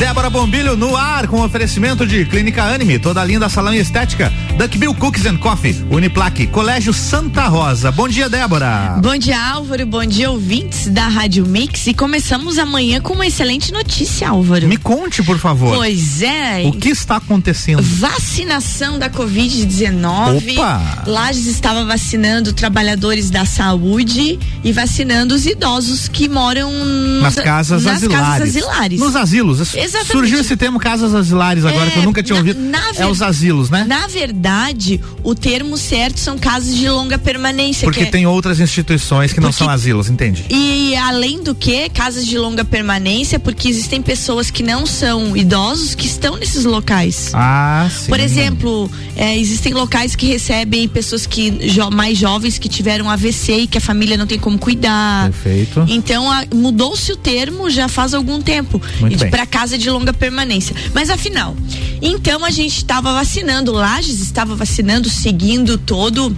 Débora 0.00 0.30
Bombilho 0.30 0.78
no 0.78 0.96
ar 0.96 1.28
com 1.28 1.42
oferecimento 1.42 2.06
de 2.06 2.24
Clínica 2.24 2.64
Anime, 2.64 2.98
toda 2.98 3.22
linda 3.22 3.50
salão 3.50 3.74
estética, 3.74 4.32
Duckbill 4.56 4.94
Cookies 4.94 5.26
and 5.26 5.36
Coffee, 5.36 5.84
Uniplaque, 5.90 6.46
Colégio 6.46 6.94
Santa 6.94 7.46
Rosa. 7.48 7.92
Bom 7.92 8.08
dia, 8.08 8.26
Débora. 8.26 8.98
Bom 9.02 9.18
dia, 9.18 9.38
Álvaro. 9.38 9.84
Bom 9.84 10.06
dia, 10.06 10.30
ouvintes 10.30 10.88
da 10.88 11.06
Rádio 11.06 11.46
Mix. 11.46 11.86
E 11.86 11.92
começamos 11.92 12.58
amanhã 12.58 12.98
com 12.98 13.12
uma 13.12 13.26
excelente 13.26 13.74
notícia, 13.74 14.30
Álvaro. 14.30 14.66
Me 14.66 14.78
conte, 14.78 15.22
por 15.22 15.38
favor. 15.38 15.76
Pois 15.76 16.22
é. 16.22 16.62
O 16.64 16.72
que 16.72 16.88
está 16.88 17.16
acontecendo? 17.16 17.82
Vacinação 17.82 18.98
da 18.98 19.10
Covid-19. 19.10 20.54
Opa! 20.54 21.02
Lages 21.06 21.46
estava 21.46 21.84
vacinando 21.84 22.54
trabalhadores 22.54 23.28
da 23.28 23.44
saúde 23.44 24.38
e 24.64 24.72
vacinando 24.72 25.34
os 25.34 25.44
idosos 25.44 26.08
que 26.08 26.26
moram 26.26 26.72
nas 27.20 27.34
casas 27.34 27.84
nas 27.84 27.96
asilares. 27.96 28.26
Casas 28.26 28.48
asilares. 28.48 28.98
Nos 28.98 29.14
asilos. 29.14 29.74
Exatamente. 29.90 30.12
Surgiu 30.12 30.40
esse 30.40 30.56
termo 30.56 30.78
casas 30.78 31.14
asilares 31.14 31.64
agora 31.64 31.86
É, 31.86 31.90
que 31.90 31.98
eu 31.98 32.02
nunca 32.02 32.22
tinha 32.22 32.34
na- 32.34 32.40
ouvido. 32.40 32.60
na 32.60 32.88
é 32.88 32.92
ver- 32.92 33.06
os 33.10 33.20
asilos, 33.22 33.70
né? 33.70 33.84
Na 33.86 34.06
verdade, 34.06 35.00
o 35.22 35.34
termo 35.34 35.76
certo 35.76 36.18
são 36.20 36.38
casas 36.38 36.74
de 36.74 36.88
longa 36.88 37.18
permanência. 37.18 37.84
Porque 37.86 38.00
que 38.00 38.06
é- 38.06 38.10
tem 38.10 38.26
outras 38.26 38.60
instituições 38.60 39.32
que 39.32 39.40
não 39.40 39.50
Porque- 39.50 39.64
são 39.64 39.70
asilos, 39.72 40.08
entende? 40.08 40.44
E 40.48 40.94
além 40.96 41.42
do 41.42 41.54
que, 41.54 41.88
casas 41.90 42.26
de 42.26 42.38
longa 42.38 42.64
permanência, 42.64 43.38
porque 43.38 43.68
existem 43.68 44.00
pessoas 44.00 44.50
que 44.50 44.62
não 44.62 44.86
são 44.86 45.36
idosos 45.36 45.94
que 45.94 46.06
estão 46.06 46.36
nesses 46.36 46.64
locais. 46.64 47.30
Ah, 47.34 47.88
sim. 47.90 48.06
Por 48.08 48.20
exemplo, 48.20 48.90
é, 49.16 49.36
existem 49.38 49.72
locais 49.74 50.14
que 50.16 50.26
recebem 50.26 50.88
pessoas 50.88 51.26
que 51.26 51.50
jo- 51.50 51.90
mais 51.90 52.16
jovens 52.16 52.58
que 52.58 52.68
tiveram 52.68 53.08
AVC 53.10 53.52
e 53.62 53.66
que 53.66 53.78
a 53.78 53.80
família 53.80 54.16
não 54.16 54.26
tem 54.26 54.38
como 54.38 54.58
cuidar. 54.58 55.30
Perfeito. 55.30 55.84
Então 55.88 56.26
mudou-se 56.54 57.10
o 57.12 57.16
termo 57.16 57.68
já 57.70 57.88
faz 57.88 58.14
algum 58.14 58.40
tempo 58.40 58.80
Muito 59.00 59.18
bem. 59.18 59.30
para 59.30 59.44
casa 59.46 59.76
de 59.80 59.90
longa 59.90 60.12
permanência. 60.12 60.74
Mas 60.94 61.10
afinal, 61.10 61.56
então 62.00 62.44
a 62.44 62.50
gente 62.50 62.76
estava 62.76 63.12
vacinando, 63.12 63.72
Lages 63.72 64.20
estava 64.20 64.54
vacinando, 64.54 65.08
seguindo 65.08 65.76
todo 65.78 66.36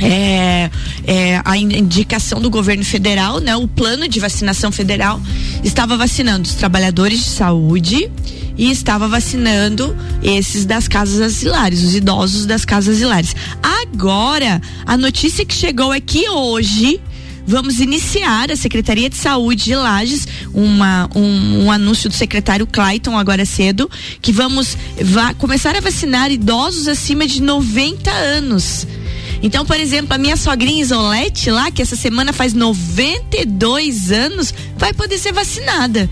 é, 0.00 0.70
é, 1.06 1.40
a 1.44 1.56
in- 1.56 1.78
indicação 1.78 2.40
do 2.40 2.50
governo 2.50 2.84
federal, 2.84 3.38
né? 3.38 3.54
O 3.54 3.68
plano 3.68 4.08
de 4.08 4.18
vacinação 4.18 4.72
federal 4.72 5.20
estava 5.62 5.96
vacinando 5.96 6.48
os 6.48 6.54
trabalhadores 6.54 7.20
de 7.20 7.30
saúde 7.30 8.10
e 8.58 8.70
estava 8.70 9.06
vacinando 9.06 9.96
esses 10.22 10.66
das 10.66 10.88
casas 10.88 11.20
asilares, 11.20 11.82
os 11.84 11.94
idosos 11.94 12.46
das 12.46 12.64
casas 12.64 12.96
asilares. 12.96 13.34
Agora, 13.62 14.60
a 14.84 14.96
notícia 14.96 15.44
que 15.44 15.54
chegou 15.54 15.92
é 15.94 16.00
que 16.00 16.28
hoje 16.28 17.00
vamos 17.46 17.80
iniciar 17.80 18.50
a 18.50 18.56
Secretaria 18.56 19.08
de 19.10 19.16
Saúde 19.16 19.64
de 19.64 19.74
Lages, 19.74 20.26
uma, 20.54 21.08
um, 21.14 21.64
um 21.64 21.70
anúncio 21.72 22.08
do 22.08 22.14
secretário 22.14 22.66
Clayton 22.66 23.16
agora 23.18 23.44
cedo, 23.44 23.90
que 24.20 24.32
vamos 24.32 24.76
va- 25.02 25.34
começar 25.34 25.76
a 25.76 25.80
vacinar 25.80 26.30
idosos 26.30 26.88
acima 26.88 27.26
de 27.26 27.42
90 27.42 28.10
anos. 28.10 28.86
Então, 29.42 29.66
por 29.66 29.78
exemplo, 29.78 30.14
a 30.14 30.18
minha 30.18 30.36
sogrinha 30.36 30.82
Isolete 30.82 31.50
lá, 31.50 31.70
que 31.70 31.82
essa 31.82 31.96
semana 31.96 32.32
faz 32.32 32.52
92 32.54 34.12
anos, 34.12 34.54
vai 34.76 34.92
poder 34.92 35.18
ser 35.18 35.32
vacinada. 35.32 36.08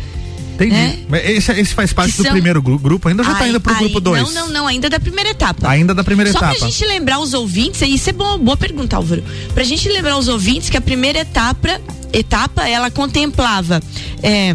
Entendi. 0.67 1.07
né? 1.09 1.31
Esse, 1.33 1.53
esse 1.53 1.75
faz 1.75 1.93
parte 1.93 2.13
Que 2.13 2.19
do 2.19 2.23
são- 2.25 2.33
primeiro 2.33 2.61
gru- 2.63 2.79
grupo, 2.79 3.09
ainda 3.09 3.23
já 3.25 3.33
está 3.33 3.45
Ai, 3.45 3.51
indo 3.51 3.61
pro 3.61 3.73
ai, 3.73 3.79
grupo 3.81 4.01
2? 4.01 4.23
Não, 4.23 4.33
não, 4.47 4.49
não, 4.53 4.67
ainda 4.67 4.89
da 4.91 5.01
primeira 5.01 5.31
etapa. 5.31 5.69
Ainda 5.69 5.95
da 5.95 6.05
primeira 6.05 6.31
Só 6.33 6.39
etapa. 6.39 6.57
pra 6.57 6.67
gente 6.69 6.85
lembrar 6.85 7.19
os 7.19 7.33
ouvintes, 7.35 7.81
isso 7.83 8.11
é 8.11 8.13
bom, 8.13 8.39
boa 8.39 8.57
pergunta, 8.57 8.97
Álvaro. 8.97 9.23
Pra 9.55 9.65
gente 9.65 9.89
lembrar 9.89 10.17
os 10.19 10.29
ouvintes 10.29 10.69
que 10.71 10.77
a 10.77 10.81
primeira 10.81 11.21
etapa, 11.21 11.81
etapa 12.13 12.69
ela 12.69 12.91
contemplava 12.91 13.81
é, 14.23 14.55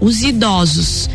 os 0.00 0.22
idosos 0.22 1.08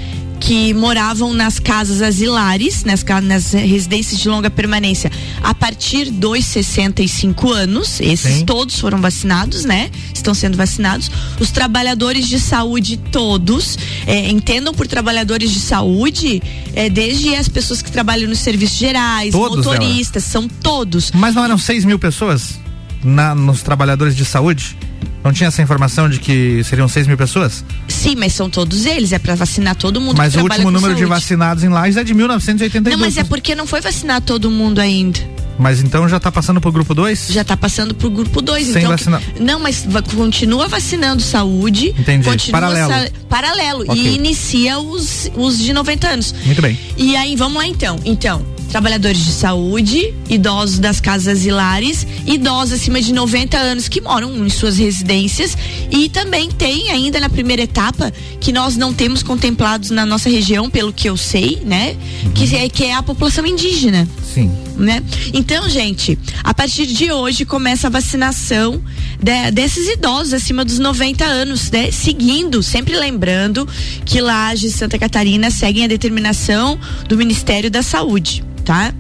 que 0.43 0.73
moravam 0.73 1.33
nas 1.33 1.57
casas 1.57 2.01
asilares, 2.01 2.83
nas, 2.83 3.01
nas 3.23 3.53
residências 3.53 4.19
de 4.19 4.27
longa 4.27 4.49
permanência, 4.49 5.09
a 5.41 5.55
partir 5.55 6.11
dos 6.11 6.43
65 6.43 7.49
anos, 7.49 8.01
esses 8.01 8.39
Sim. 8.39 8.45
todos 8.45 8.77
foram 8.77 8.99
vacinados, 8.99 9.63
né? 9.63 9.89
Estão 10.13 10.33
sendo 10.33 10.57
vacinados. 10.57 11.09
Os 11.39 11.49
trabalhadores 11.49 12.27
de 12.27 12.41
saúde 12.41 12.97
todos, 12.97 13.77
é, 14.05 14.29
entendam 14.29 14.73
por 14.73 14.85
trabalhadores 14.85 15.49
de 15.49 15.61
saúde, 15.61 16.43
é, 16.75 16.89
desde 16.89 17.33
as 17.35 17.47
pessoas 17.47 17.81
que 17.81 17.89
trabalham 17.89 18.27
nos 18.27 18.39
serviços 18.39 18.77
gerais, 18.77 19.31
Todos, 19.31 19.65
motoristas, 19.65 20.25
são 20.25 20.49
todos. 20.49 21.09
Mas 21.13 21.35
não 21.35 21.45
eram 21.45 21.57
6 21.57 21.85
mil 21.85 21.97
pessoas 21.97 22.59
na, 23.01 23.33
nos 23.33 23.61
trabalhadores 23.61 24.13
de 24.13 24.25
saúde? 24.25 24.75
Não 25.23 25.31
tinha 25.31 25.47
essa 25.47 25.61
informação 25.61 26.09
de 26.09 26.19
que 26.19 26.61
seriam 26.63 26.87
6 26.87 27.07
mil 27.07 27.17
pessoas? 27.17 27.63
Sim, 27.87 28.15
mas 28.17 28.33
são 28.33 28.49
todos 28.49 28.85
eles, 28.85 29.11
é 29.13 29.19
pra 29.19 29.35
vacinar 29.35 29.75
todo 29.75 30.01
mundo 30.01 30.17
Mas 30.17 30.33
que 30.33 30.39
o 30.39 30.43
último 30.43 30.69
número 30.69 30.93
de 30.93 30.99
saúde. 31.01 31.09
vacinados 31.15 31.63
em 31.63 31.69
Lages 31.69 31.97
é 31.97 32.03
de 32.03 32.13
1982. 32.13 32.97
Não, 32.99 33.05
mas 33.05 33.17
é 33.17 33.23
porque 33.23 33.55
não 33.55 33.65
foi 33.65 33.79
vacinar 33.81 34.21
todo 34.21 34.51
mundo 34.51 34.79
ainda. 34.79 35.19
Mas 35.57 35.81
então 35.81 36.09
já 36.09 36.19
tá 36.19 36.31
passando 36.31 36.59
pro 36.59 36.71
grupo 36.71 36.95
2? 36.95 37.27
Já 37.29 37.43
tá 37.43 37.55
passando 37.55 37.93
pro 37.93 38.09
grupo 38.09 38.41
2, 38.41 38.65
Sem 38.67 38.77
então. 38.79 38.89
vacinar. 38.89 39.21
Não, 39.39 39.59
mas 39.59 39.85
va- 39.87 40.01
continua 40.01 40.67
vacinando 40.67 41.21
saúde. 41.21 41.93
Entendi. 41.97 42.27
Continua 42.27 42.59
Paralelo. 42.59 42.91
sa- 42.91 43.09
paralelo. 43.29 43.83
Ok. 43.87 43.95
E 43.95 44.15
inicia 44.15 44.79
os, 44.79 45.29
os 45.35 45.59
de 45.59 45.71
90 45.71 46.07
anos. 46.07 46.33
Muito 46.43 46.59
bem. 46.61 46.77
E 46.97 47.15
aí, 47.15 47.35
vamos 47.35 47.55
lá 47.57 47.67
então. 47.67 47.99
Então, 48.03 48.43
trabalhadores 48.73 49.23
de 49.23 49.31
saúde, 49.31 50.15
idosos 50.27 50.79
das 50.79 50.99
casas 50.99 51.37
asilares, 51.37 52.07
idosos 52.25 52.73
acima 52.73 52.99
de 52.99 53.13
90 53.13 53.55
anos 53.55 53.87
que 53.87 54.01
moram 54.01 54.35
em 54.43 54.49
suas 54.49 54.79
residências 54.79 55.55
e 55.91 56.09
também 56.09 56.49
tem 56.49 56.89
ainda 56.89 57.19
na 57.19 57.29
primeira 57.29 57.61
etapa 57.61 58.11
que 58.39 58.51
nós 58.51 58.75
não 58.75 58.91
temos 58.91 59.21
contemplados 59.21 59.91
na 59.91 60.07
nossa 60.07 60.27
região, 60.27 60.71
pelo 60.71 60.91
que 60.91 61.07
eu 61.07 61.15
sei, 61.15 61.61
né? 61.63 61.95
Que, 62.33 62.55
é, 62.55 62.67
que 62.67 62.85
é 62.85 62.95
a 62.95 63.03
população 63.03 63.45
indígena 63.45 64.07
Sim. 64.33 64.51
né? 64.75 65.03
Então, 65.31 65.69
gente, 65.69 66.17
a 66.43 66.51
partir 66.51 66.87
de 66.87 67.11
hoje 67.11 67.45
começa 67.45 67.85
a 67.85 67.89
vacinação 67.91 68.81
de- 69.23 69.51
desses 69.51 69.87
idosos 69.87 70.33
acima 70.33 70.63
dos 70.65 70.79
90 70.79 71.23
anos, 71.25 71.71
né? 71.71 71.91
Seguindo, 71.91 72.61
sempre 72.61 72.95
lembrando 72.95 73.67
que 74.05 74.21
Lages 74.21 74.73
e 74.73 74.77
Santa 74.77 74.99
Catarina 74.99 75.49
seguem 75.49 75.85
a 75.85 75.87
determinação 75.87 76.77
do 77.07 77.17
Ministério 77.17 77.71
da 77.71 77.81
Saúde. 77.81 78.43
Tá? 78.63 78.93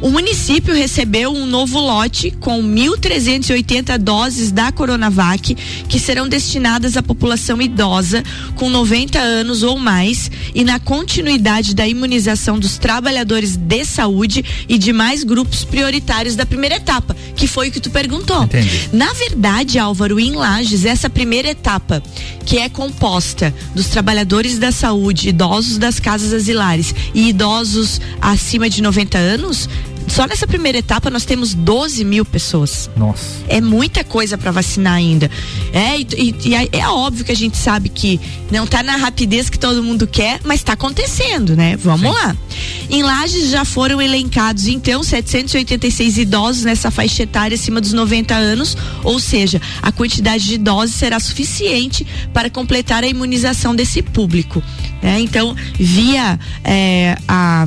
O 0.00 0.10
município 0.10 0.72
recebeu 0.72 1.32
um 1.32 1.44
novo 1.44 1.80
lote 1.80 2.30
com 2.30 2.62
1.380 2.62 3.98
doses 3.98 4.52
da 4.52 4.70
Coronavac 4.70 5.56
que 5.88 5.98
serão 5.98 6.28
destinadas 6.28 6.96
à 6.96 7.02
população 7.02 7.60
idosa 7.60 8.22
com 8.54 8.70
90 8.70 9.18
anos 9.18 9.64
ou 9.64 9.76
mais 9.76 10.30
e 10.54 10.62
na 10.62 10.78
continuidade 10.78 11.74
da 11.74 11.84
imunização 11.84 12.60
dos 12.60 12.78
trabalhadores 12.78 13.56
de 13.56 13.84
saúde 13.84 14.44
e 14.68 14.78
demais 14.78 15.24
grupos 15.24 15.64
prioritários 15.64 16.36
da 16.36 16.46
primeira 16.46 16.76
etapa, 16.76 17.16
que 17.34 17.48
foi 17.48 17.70
o 17.70 17.72
que 17.72 17.80
tu 17.80 17.90
perguntou. 17.90 18.44
Entendi. 18.44 18.88
Na 18.92 19.12
verdade, 19.14 19.67
Álvaro, 19.76 20.20
em 20.20 20.36
Lages, 20.36 20.84
essa 20.84 21.10
primeira 21.10 21.48
etapa, 21.48 22.00
que 22.46 22.58
é 22.58 22.68
composta 22.68 23.52
dos 23.74 23.88
trabalhadores 23.88 24.56
da 24.56 24.70
saúde, 24.70 25.30
idosos 25.30 25.78
das 25.78 25.98
casas 25.98 26.32
asilares 26.32 26.94
e 27.12 27.30
idosos 27.30 28.00
acima 28.20 28.70
de 28.70 28.80
90 28.80 29.18
anos, 29.18 29.68
só 30.08 30.26
nessa 30.26 30.46
primeira 30.46 30.78
etapa 30.78 31.10
nós 31.10 31.24
temos 31.24 31.54
12 31.54 32.04
mil 32.04 32.24
pessoas. 32.24 32.90
Nossa. 32.96 33.24
É 33.48 33.60
muita 33.60 34.02
coisa 34.04 34.36
para 34.38 34.50
vacinar 34.50 34.94
ainda. 34.94 35.30
É, 35.72 35.98
e, 35.98 36.34
e- 36.44 36.54
é, 36.54 36.68
é 36.72 36.88
óbvio 36.88 37.24
que 37.24 37.32
a 37.32 37.36
gente 37.36 37.56
sabe 37.56 37.88
que 37.88 38.20
não 38.50 38.66
tá 38.66 38.82
na 38.82 38.96
rapidez 38.96 39.48
que 39.50 39.58
todo 39.58 39.82
mundo 39.82 40.06
quer, 40.06 40.40
mas 40.44 40.62
tá 40.62 40.72
acontecendo, 40.72 41.54
né? 41.56 41.76
Vamos 41.76 42.12
lá. 42.14 42.36
Em 42.90 43.02
Lages 43.02 43.50
já 43.50 43.64
foram 43.64 44.00
elencados, 44.00 44.66
então, 44.66 45.02
786 45.02 46.18
idosos 46.18 46.64
nessa 46.64 46.90
faixa 46.90 47.22
etária 47.22 47.54
acima 47.54 47.80
dos 47.80 47.92
90 47.92 48.34
anos, 48.34 48.76
ou 49.04 49.18
seja, 49.20 49.60
a 49.82 49.92
quantidade 49.92 50.44
de 50.44 50.56
doses 50.58 50.94
será 50.94 51.20
suficiente 51.20 52.06
para 52.32 52.48
completar 52.48 53.04
a 53.04 53.06
imunização 53.06 53.74
desse 53.74 54.02
público. 54.02 54.62
né? 55.02 55.20
Então, 55.20 55.54
via 55.78 56.38
é, 56.64 57.16
a 57.28 57.64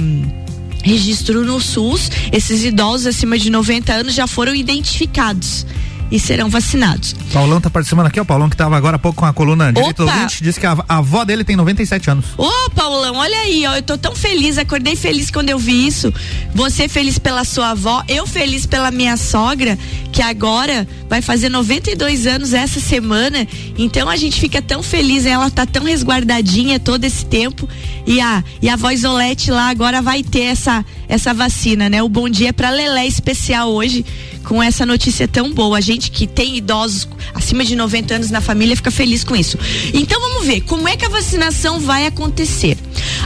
registro 0.83 1.43
no 1.43 1.59
SUS, 1.59 2.09
esses 2.31 2.63
idosos 2.63 3.07
acima 3.07 3.37
de 3.37 3.49
90 3.49 3.93
anos 3.93 4.13
já 4.13 4.27
foram 4.27 4.55
identificados 4.55 5.65
e 6.11 6.19
serão 6.19 6.49
vacinados. 6.49 7.15
Paulão 7.31 7.61
tá 7.61 7.69
participando 7.69 8.07
aqui, 8.07 8.19
ó. 8.19 8.25
Paulão 8.25 8.49
que 8.49 8.57
tava 8.57 8.75
agora 8.75 8.97
há 8.97 8.99
pouco 8.99 9.19
com 9.19 9.25
a 9.25 9.33
coluna 9.33 9.71
direito 9.71 10.03
ouvinte, 10.03 10.43
disse 10.43 10.59
que 10.59 10.65
a, 10.65 10.77
a 10.87 10.97
avó 10.97 11.23
dele 11.23 11.43
tem 11.43 11.55
97 11.55 12.09
anos. 12.11 12.25
Ô, 12.37 12.69
Paulão, 12.75 13.15
olha 13.15 13.37
aí, 13.39 13.65
ó, 13.65 13.75
eu 13.75 13.81
tô 13.81 13.97
tão 13.97 14.15
feliz, 14.15 14.57
acordei 14.57 14.95
feliz 14.95 15.31
quando 15.31 15.49
eu 15.49 15.57
vi 15.57 15.87
isso. 15.87 16.13
Você 16.53 16.87
feliz 16.87 17.17
pela 17.17 17.43
sua 17.45 17.69
avó, 17.69 18.03
eu 18.07 18.27
feliz 18.27 18.65
pela 18.65 18.91
minha 18.91 19.15
sogra, 19.15 19.77
que 20.11 20.21
agora 20.21 20.87
vai 21.09 21.21
fazer 21.21 21.49
92 21.49 22.27
anos 22.27 22.53
essa 22.53 22.79
semana. 22.79 23.47
Então 23.77 24.09
a 24.09 24.15
gente 24.17 24.39
fica 24.39 24.61
tão 24.61 24.83
feliz, 24.83 25.25
ela 25.25 25.49
tá 25.49 25.65
tão 25.65 25.83
resguardadinha 25.83 26.79
todo 26.79 27.05
esse 27.05 27.25
tempo. 27.25 27.67
E 28.05 28.19
a, 28.19 28.43
e 28.61 28.67
a 28.67 28.75
voz 28.75 29.03
Olete 29.03 29.51
lá 29.51 29.69
agora 29.69 30.01
vai 30.01 30.23
ter 30.23 30.43
essa, 30.43 30.83
essa 31.07 31.33
vacina, 31.33 31.89
né? 31.89 32.03
O 32.03 32.09
bom 32.09 32.27
dia 32.27 32.49
é 32.49 32.51
pra 32.51 32.69
Lelé 32.69 33.05
especial 33.05 33.69
hoje, 33.71 34.05
com 34.43 34.61
essa 34.61 34.85
notícia 34.85 35.27
tão 35.27 35.53
boa. 35.53 35.77
A 35.77 35.81
gente 35.81 36.11
que 36.11 36.27
tem 36.27 36.57
idosos 36.57 37.07
acima 37.33 37.63
de 37.63 37.75
90 37.75 38.15
anos 38.15 38.31
na 38.31 38.41
família 38.41 38.75
fica 38.75 38.91
feliz 38.91 39.23
com 39.23 39.35
isso. 39.35 39.57
Então 39.93 40.19
vamos 40.19 40.45
ver 40.45 40.61
como 40.61 40.87
é 40.87 40.95
que 40.95 41.05
a 41.05 41.09
vacinação 41.09 41.79
vai 41.79 42.05
acontecer. 42.05 42.77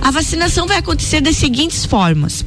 A 0.01 0.11
vacinação 0.11 0.67
vai 0.67 0.77
acontecer 0.77 1.21
das 1.21 1.37
seguintes 1.37 1.85
formas: 1.85 2.45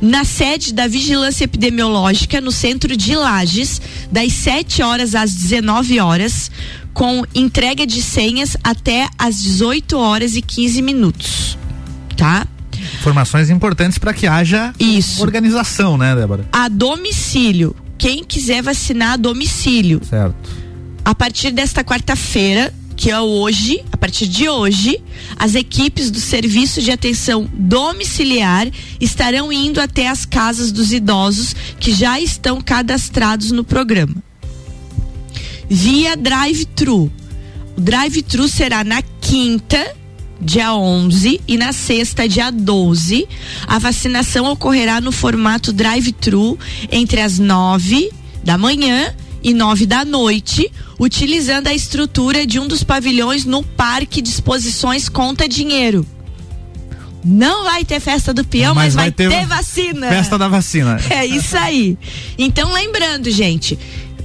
na 0.00 0.24
sede 0.24 0.72
da 0.72 0.86
Vigilância 0.86 1.44
Epidemiológica, 1.44 2.40
no 2.40 2.52
centro 2.52 2.96
de 2.96 3.14
Lages, 3.14 3.80
das 4.10 4.32
7 4.32 4.82
horas 4.82 5.14
às 5.14 5.34
19 5.34 6.00
horas, 6.00 6.50
com 6.92 7.24
entrega 7.34 7.86
de 7.86 8.02
senhas 8.02 8.56
até 8.62 9.08
às 9.18 9.42
18 9.42 9.96
horas 9.96 10.36
e 10.36 10.42
15 10.42 10.82
minutos. 10.82 11.58
Tá? 12.16 12.46
Informações 13.00 13.50
importantes 13.50 13.98
para 13.98 14.12
que 14.12 14.26
haja 14.26 14.72
Isso. 14.78 15.22
organização, 15.22 15.96
né, 15.96 16.14
Débora? 16.14 16.44
A 16.52 16.68
domicílio. 16.68 17.74
Quem 18.00 18.24
quiser 18.24 18.62
vacinar 18.62 19.12
a 19.12 19.16
domicílio. 19.16 20.00
Certo. 20.02 20.50
A 21.04 21.14
partir 21.14 21.50
desta 21.50 21.84
quarta-feira, 21.84 22.72
que 22.96 23.10
é 23.10 23.20
hoje, 23.20 23.84
a 23.92 23.96
partir 23.98 24.26
de 24.26 24.48
hoje, 24.48 25.02
as 25.36 25.54
equipes 25.54 26.10
do 26.10 26.18
Serviço 26.18 26.80
de 26.80 26.90
Atenção 26.90 27.46
Domiciliar 27.52 28.70
estarão 28.98 29.52
indo 29.52 29.82
até 29.82 30.08
as 30.08 30.24
casas 30.24 30.72
dos 30.72 30.94
idosos 30.94 31.54
que 31.78 31.92
já 31.92 32.18
estão 32.18 32.58
cadastrados 32.62 33.50
no 33.50 33.62
programa. 33.62 34.16
Via 35.68 36.16
drive-thru. 36.16 37.12
O 37.76 37.80
drive-thru 37.82 38.48
será 38.48 38.82
na 38.82 39.02
quinta, 39.20 39.94
dia 40.40 40.74
11, 40.74 41.40
e 41.46 41.56
na 41.56 41.72
sexta, 41.72 42.28
dia 42.28 42.50
12. 42.50 43.28
A 43.66 43.78
vacinação 43.78 44.46
ocorrerá 44.50 45.00
no 45.00 45.12
formato 45.12 45.72
drive-thru 45.72 46.58
entre 46.90 47.20
as 47.20 47.38
nove 47.38 48.10
da 48.42 48.56
manhã 48.56 49.14
e 49.42 49.52
nove 49.54 49.86
da 49.86 50.04
noite, 50.04 50.70
utilizando 50.98 51.66
a 51.68 51.74
estrutura 51.74 52.46
de 52.46 52.58
um 52.58 52.66
dos 52.66 52.82
pavilhões 52.82 53.44
no 53.44 53.62
Parque 53.62 54.20
de 54.22 54.28
Exposições 54.28 55.08
Conta 55.08 55.48
Dinheiro. 55.48 56.06
Não 57.22 57.64
vai 57.64 57.84
ter 57.84 58.00
festa 58.00 58.32
do 58.32 58.42
peão, 58.44 58.74
mas, 58.74 58.94
Mas 58.94 58.94
vai, 58.94 59.04
vai 59.04 59.12
ter 59.12 59.28
ter, 59.28 59.46
va- 59.46 59.56
vacina. 59.56 60.08
Festa 60.08 60.38
da 60.38 60.48
vacina. 60.48 60.98
É 61.10 61.26
isso 61.26 61.54
aí. 61.56 61.98
Então, 62.38 62.72
lembrando, 62.72 63.30
gente, 63.30 63.78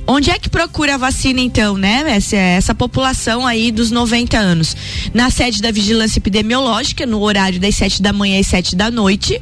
onde 0.07 0.30
é 0.30 0.40
que 0.40 0.50
procura 0.50 0.96
a 0.96 0.98
vacina, 0.98 1.40
então, 1.40 1.78
né? 1.78 2.04
Essa, 2.07 2.36
essa 2.36 2.75
população 2.75 3.46
aí 3.46 3.72
dos 3.72 3.92
90 3.92 4.38
anos. 4.38 4.75
Na 5.13 5.30
sede 5.30 5.62
da 5.62 5.72
Vigilância 5.72 6.19
Epidemiológica, 6.19 7.06
no 7.06 7.22
horário 7.22 7.60
das 7.60 7.75
7 7.75 8.02
da 8.02 8.13
manhã 8.13 8.40
às 8.40 8.48
7 8.48 8.75
da 8.75 8.92
noite. 8.92 9.42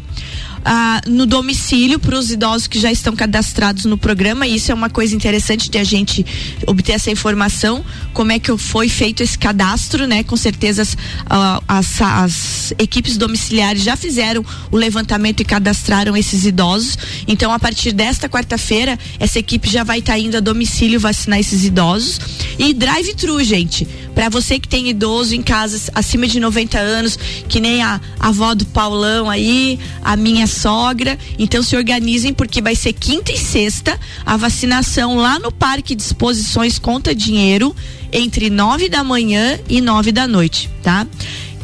Ah, 0.66 1.02
no 1.08 1.26
domicílio 1.26 2.00
para 2.00 2.18
os 2.18 2.32
idosos 2.32 2.68
que 2.68 2.80
já 2.80 2.92
estão 2.92 3.16
cadastrados 3.16 3.84
no 3.84 3.98
programa. 3.98 4.48
E 4.48 4.56
isso 4.56 4.72
é 4.72 4.76
uma 4.76 4.90
coisa 4.90 5.14
interessante 5.14 5.70
de 5.70 5.78
a 5.78 5.84
gente 5.84 6.26
obter 6.66 6.94
essa 6.94 7.12
informação, 7.12 7.84
como 8.14 8.32
é 8.32 8.40
que 8.40 8.56
foi 8.58 8.88
feito 8.88 9.22
esse 9.22 9.38
cadastro, 9.38 10.08
né? 10.08 10.24
Com 10.24 10.38
certeza 10.38 10.84
as, 10.84 10.98
ah, 11.30 11.62
as, 11.68 12.02
as 12.02 12.74
equipes 12.80 13.18
domiciliares 13.18 13.84
já 13.84 13.98
fizeram 13.98 14.46
o 14.72 14.78
levantamento 14.78 15.42
e 15.42 15.46
cadastraram 15.46 16.16
esses 16.16 16.46
idosos. 16.46 16.98
Então, 17.28 17.52
a 17.52 17.60
partir 17.60 17.92
desta 17.92 18.30
quarta-feira, 18.30 18.98
essa 19.20 19.40
equipe 19.40 19.70
já 19.70 19.84
vai 19.84 20.00
estar 20.00 20.18
indo 20.18 20.38
a 20.38 20.40
domicílio 20.40 21.00
vacinar 21.00 21.40
esses 21.40 21.66
idosos. 21.66 22.20
E 22.58 22.74
drive-thru, 22.74 23.44
gente. 23.44 23.86
Para 24.16 24.30
você 24.30 24.60
que 24.60 24.68
tem 24.68 24.90
idoso 24.90 25.36
em 25.36 25.42
casa 25.42 25.92
acima 25.94 26.28
de 26.28 26.40
90 26.40 26.78
anos, 26.78 27.18
que 27.50 27.60
nem 27.60 27.82
a, 27.82 28.00
a 28.20 28.28
avó 28.28 28.54
do 28.54 28.66
Paulão 28.66 29.30
aí, 29.30 29.80
a 30.04 30.16
minha 30.16 30.46
sogra. 30.54 31.18
Então 31.38 31.62
se 31.62 31.76
organizem 31.76 32.34
porque 32.34 32.62
vai 32.62 32.76
ser 32.76 32.94
quinta 32.94 33.32
e 33.32 33.38
sexta 33.38 34.00
a 34.26 34.38
vacinação 34.38 35.18
lá 35.18 35.40
no 35.40 35.52
Parque 35.52 35.96
de 35.96 36.02
Exposições 36.02 36.80
Conta 36.80 37.14
Dinheiro 37.14 37.76
entre 38.12 38.50
nove 38.50 38.88
da 38.88 39.04
manhã 39.04 39.60
e 39.68 39.82
nove 39.82 40.12
da 40.12 40.28
noite, 40.28 40.70
tá? 40.82 41.08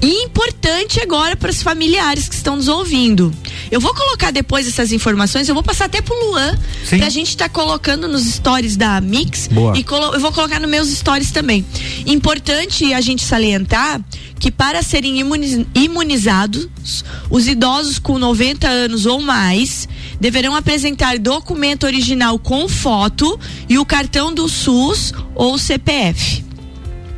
E 0.02 0.24
importante 0.24 1.02
agora 1.02 1.36
para 1.36 1.52
os 1.52 1.62
familiares 1.62 2.30
que 2.30 2.36
estão 2.36 2.56
nos 2.56 2.70
ouvindo. 2.70 3.34
Eu 3.70 3.82
vou 3.82 3.94
colocar 3.94 4.32
depois 4.32 4.66
essas 4.66 4.94
informações, 4.94 5.50
eu 5.50 5.54
vou 5.54 5.64
passar 5.64 5.86
até 5.86 6.02
pro 6.02 6.16
Luan, 6.16 6.58
Sim. 6.86 7.00
pra 7.00 7.10
gente 7.10 7.28
estar 7.28 7.50
colocando 7.50 8.08
nos 8.08 8.24
stories 8.24 8.78
da 8.78 9.02
Mix 9.02 9.48
Boa. 9.48 9.78
e 9.78 9.86
eu 10.14 10.20
vou 10.20 10.32
colocar 10.32 10.60
nos 10.60 10.70
meus 10.70 10.88
stories 10.88 11.32
também. 11.32 11.66
Importante 12.06 12.94
a 12.94 13.02
gente 13.02 13.24
salientar 13.24 14.02
que 14.40 14.50
para 14.50 14.82
serem 14.82 15.20
imuniz- 15.20 15.66
imunizados, 15.76 17.04
os 17.30 17.48
idosos 17.48 18.00
com 18.00 18.18
90 18.18 18.68
anos 18.68 19.06
ou 19.06 19.22
mais 19.22 19.88
deverão 20.20 20.56
apresentar 20.56 21.20
documento 21.20 21.86
original 21.86 22.40
com 22.40 22.68
foto 22.70 23.40
e 23.68 23.78
o 23.78 23.86
cartão 23.86 24.34
do 24.34 24.48
SUS 24.48 25.14
ou 25.36 25.58
CPF. 25.58 26.44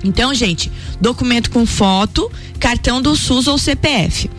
Então, 0.03 0.33
gente, 0.33 0.71
documento 1.01 1.49
com 1.49 1.65
foto, 1.65 2.31
cartão 2.59 3.01
do 3.01 3.15
SUS 3.15 3.47
ou 3.47 3.57
CPF. 3.57 4.29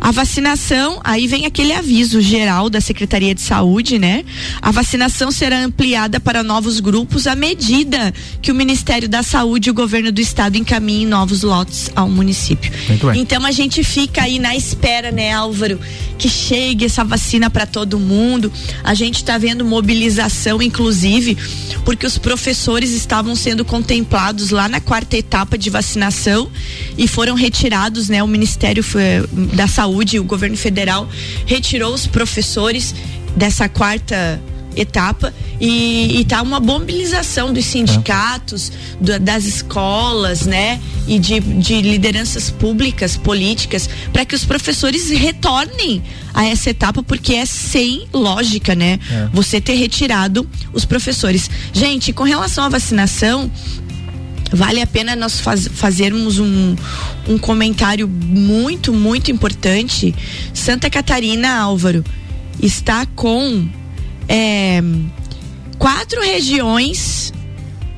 A 0.00 0.12
vacinação, 0.12 1.00
aí 1.02 1.26
vem 1.26 1.46
aquele 1.46 1.72
aviso 1.72 2.20
geral 2.20 2.70
da 2.70 2.80
Secretaria 2.80 3.34
de 3.34 3.40
Saúde, 3.40 3.98
né? 3.98 4.24
A 4.60 4.70
vacinação 4.70 5.32
será 5.32 5.58
ampliada 5.58 6.20
para 6.20 6.44
novos 6.44 6.78
grupos 6.78 7.26
à 7.26 7.34
medida 7.34 8.14
que 8.40 8.52
o 8.52 8.54
Ministério 8.54 9.08
da 9.08 9.22
Saúde 9.22 9.68
e 9.68 9.72
o 9.72 9.74
governo 9.74 10.12
do 10.12 10.20
estado 10.20 10.56
encaminhem 10.56 11.06
novos 11.06 11.42
lotes 11.42 11.90
ao 11.96 12.08
município. 12.08 12.72
Muito 12.88 13.06
bem. 13.06 13.20
Então 13.20 13.44
a 13.44 13.50
gente 13.50 13.82
fica 13.82 14.22
aí 14.22 14.38
na 14.38 14.54
espera, 14.54 15.10
né, 15.10 15.32
Álvaro, 15.32 15.80
que 16.18 16.28
chegue 16.28 16.84
essa 16.84 17.02
vacina 17.02 17.50
para 17.50 17.66
todo 17.66 17.98
mundo. 17.98 18.52
A 18.84 18.94
gente 18.94 19.16
está 19.16 19.38
vendo 19.38 19.64
mobilização, 19.64 20.62
inclusive, 20.62 21.36
porque 21.84 22.06
os 22.06 22.16
professores 22.16 22.92
estavam 22.92 23.34
sendo 23.34 23.64
contemplados 23.64 24.50
lá 24.50 24.68
na 24.68 24.80
quarta 24.80 25.16
etapa 25.16 25.58
de 25.58 25.68
vacinação 25.68 26.11
e 26.98 27.08
foram 27.08 27.34
retirados, 27.34 28.08
né? 28.08 28.22
O 28.22 28.26
Ministério 28.28 28.84
da 29.54 29.66
Saúde, 29.66 30.18
o 30.18 30.24
governo 30.24 30.56
federal 30.56 31.08
retirou 31.46 31.92
os 31.94 32.06
professores 32.06 32.94
dessa 33.36 33.68
quarta 33.68 34.40
etapa 34.74 35.34
e, 35.60 36.20
e 36.20 36.24
tá 36.24 36.40
uma 36.40 36.58
mobilização 36.58 37.52
dos 37.52 37.66
sindicatos, 37.66 38.72
do- 38.98 39.18
das 39.20 39.44
escolas, 39.44 40.42
né? 40.46 40.80
E 41.06 41.18
de, 41.18 41.40
de 41.40 41.82
lideranças 41.82 42.48
públicas, 42.50 43.16
políticas, 43.16 43.88
para 44.12 44.24
que 44.24 44.34
os 44.34 44.44
professores 44.46 45.10
retornem 45.10 46.02
a 46.32 46.46
essa 46.46 46.70
etapa, 46.70 47.02
porque 47.02 47.34
é 47.34 47.44
sem 47.44 48.06
lógica, 48.14 48.74
né? 48.74 48.98
É. 49.10 49.28
Você 49.34 49.60
ter 49.60 49.74
retirado 49.74 50.48
os 50.72 50.86
professores. 50.86 51.50
Gente, 51.72 52.10
com 52.14 52.24
relação 52.24 52.64
à 52.64 52.68
vacinação, 52.70 53.50
vale 54.52 54.80
a 54.80 54.86
pena 54.86 55.16
nós 55.16 55.40
faz- 55.40 55.68
fazermos 55.68 56.38
um, 56.38 56.76
um 57.28 57.38
comentário 57.38 58.06
muito, 58.08 58.92
muito 58.92 59.30
importante. 59.30 60.14
Santa 60.54 60.88
Catarina, 60.90 61.54
Álvaro, 61.58 62.04
está 62.62 63.06
com 63.06 63.66
é, 64.28 64.82
quatro 65.78 66.20
regiões 66.22 67.32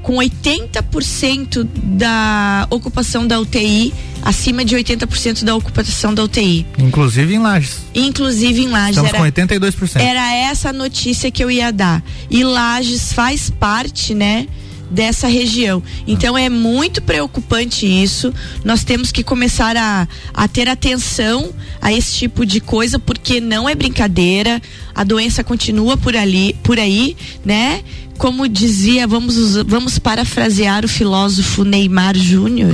com 0.02 0.16
80% 0.16 1.66
da 1.96 2.66
ocupação 2.68 3.26
da 3.26 3.40
UTI, 3.40 3.90
acima 4.22 4.62
de 4.62 4.76
80% 4.76 5.44
da 5.44 5.54
ocupação 5.56 6.12
da 6.14 6.22
UTI. 6.22 6.66
Inclusive 6.78 7.34
em 7.34 7.38
Lages. 7.38 7.78
Inclusive 7.94 8.62
em 8.64 8.68
Lages. 8.68 8.96
Estamos 8.98 9.10
Era, 9.14 9.18
com 9.18 9.24
82%. 9.24 10.00
era 10.00 10.34
essa 10.34 10.68
a 10.68 10.72
notícia 10.74 11.30
que 11.30 11.42
eu 11.42 11.50
ia 11.50 11.72
dar. 11.72 12.04
E 12.30 12.44
Lages 12.44 13.14
faz 13.14 13.48
parte, 13.48 14.14
né? 14.14 14.46
Dessa 14.94 15.26
região. 15.26 15.82
Então 16.06 16.38
é 16.38 16.48
muito 16.48 17.02
preocupante 17.02 17.84
isso. 17.84 18.32
Nós 18.64 18.84
temos 18.84 19.10
que 19.10 19.24
começar 19.24 19.76
a, 19.76 20.06
a 20.32 20.46
ter 20.46 20.68
atenção 20.68 21.52
a 21.80 21.92
esse 21.92 22.14
tipo 22.14 22.46
de 22.46 22.60
coisa, 22.60 22.96
porque 22.96 23.40
não 23.40 23.68
é 23.68 23.74
brincadeira. 23.74 24.62
A 24.94 25.02
doença 25.02 25.42
continua 25.42 25.96
por 25.96 26.14
ali, 26.14 26.54
por 26.62 26.78
aí, 26.78 27.16
né? 27.44 27.82
Como 28.18 28.48
dizia, 28.48 29.06
vamos, 29.06 29.56
vamos 29.66 29.98
parafrasear 29.98 30.84
o 30.84 30.88
filósofo 30.88 31.64
Neymar 31.64 32.16
Júnior. 32.16 32.72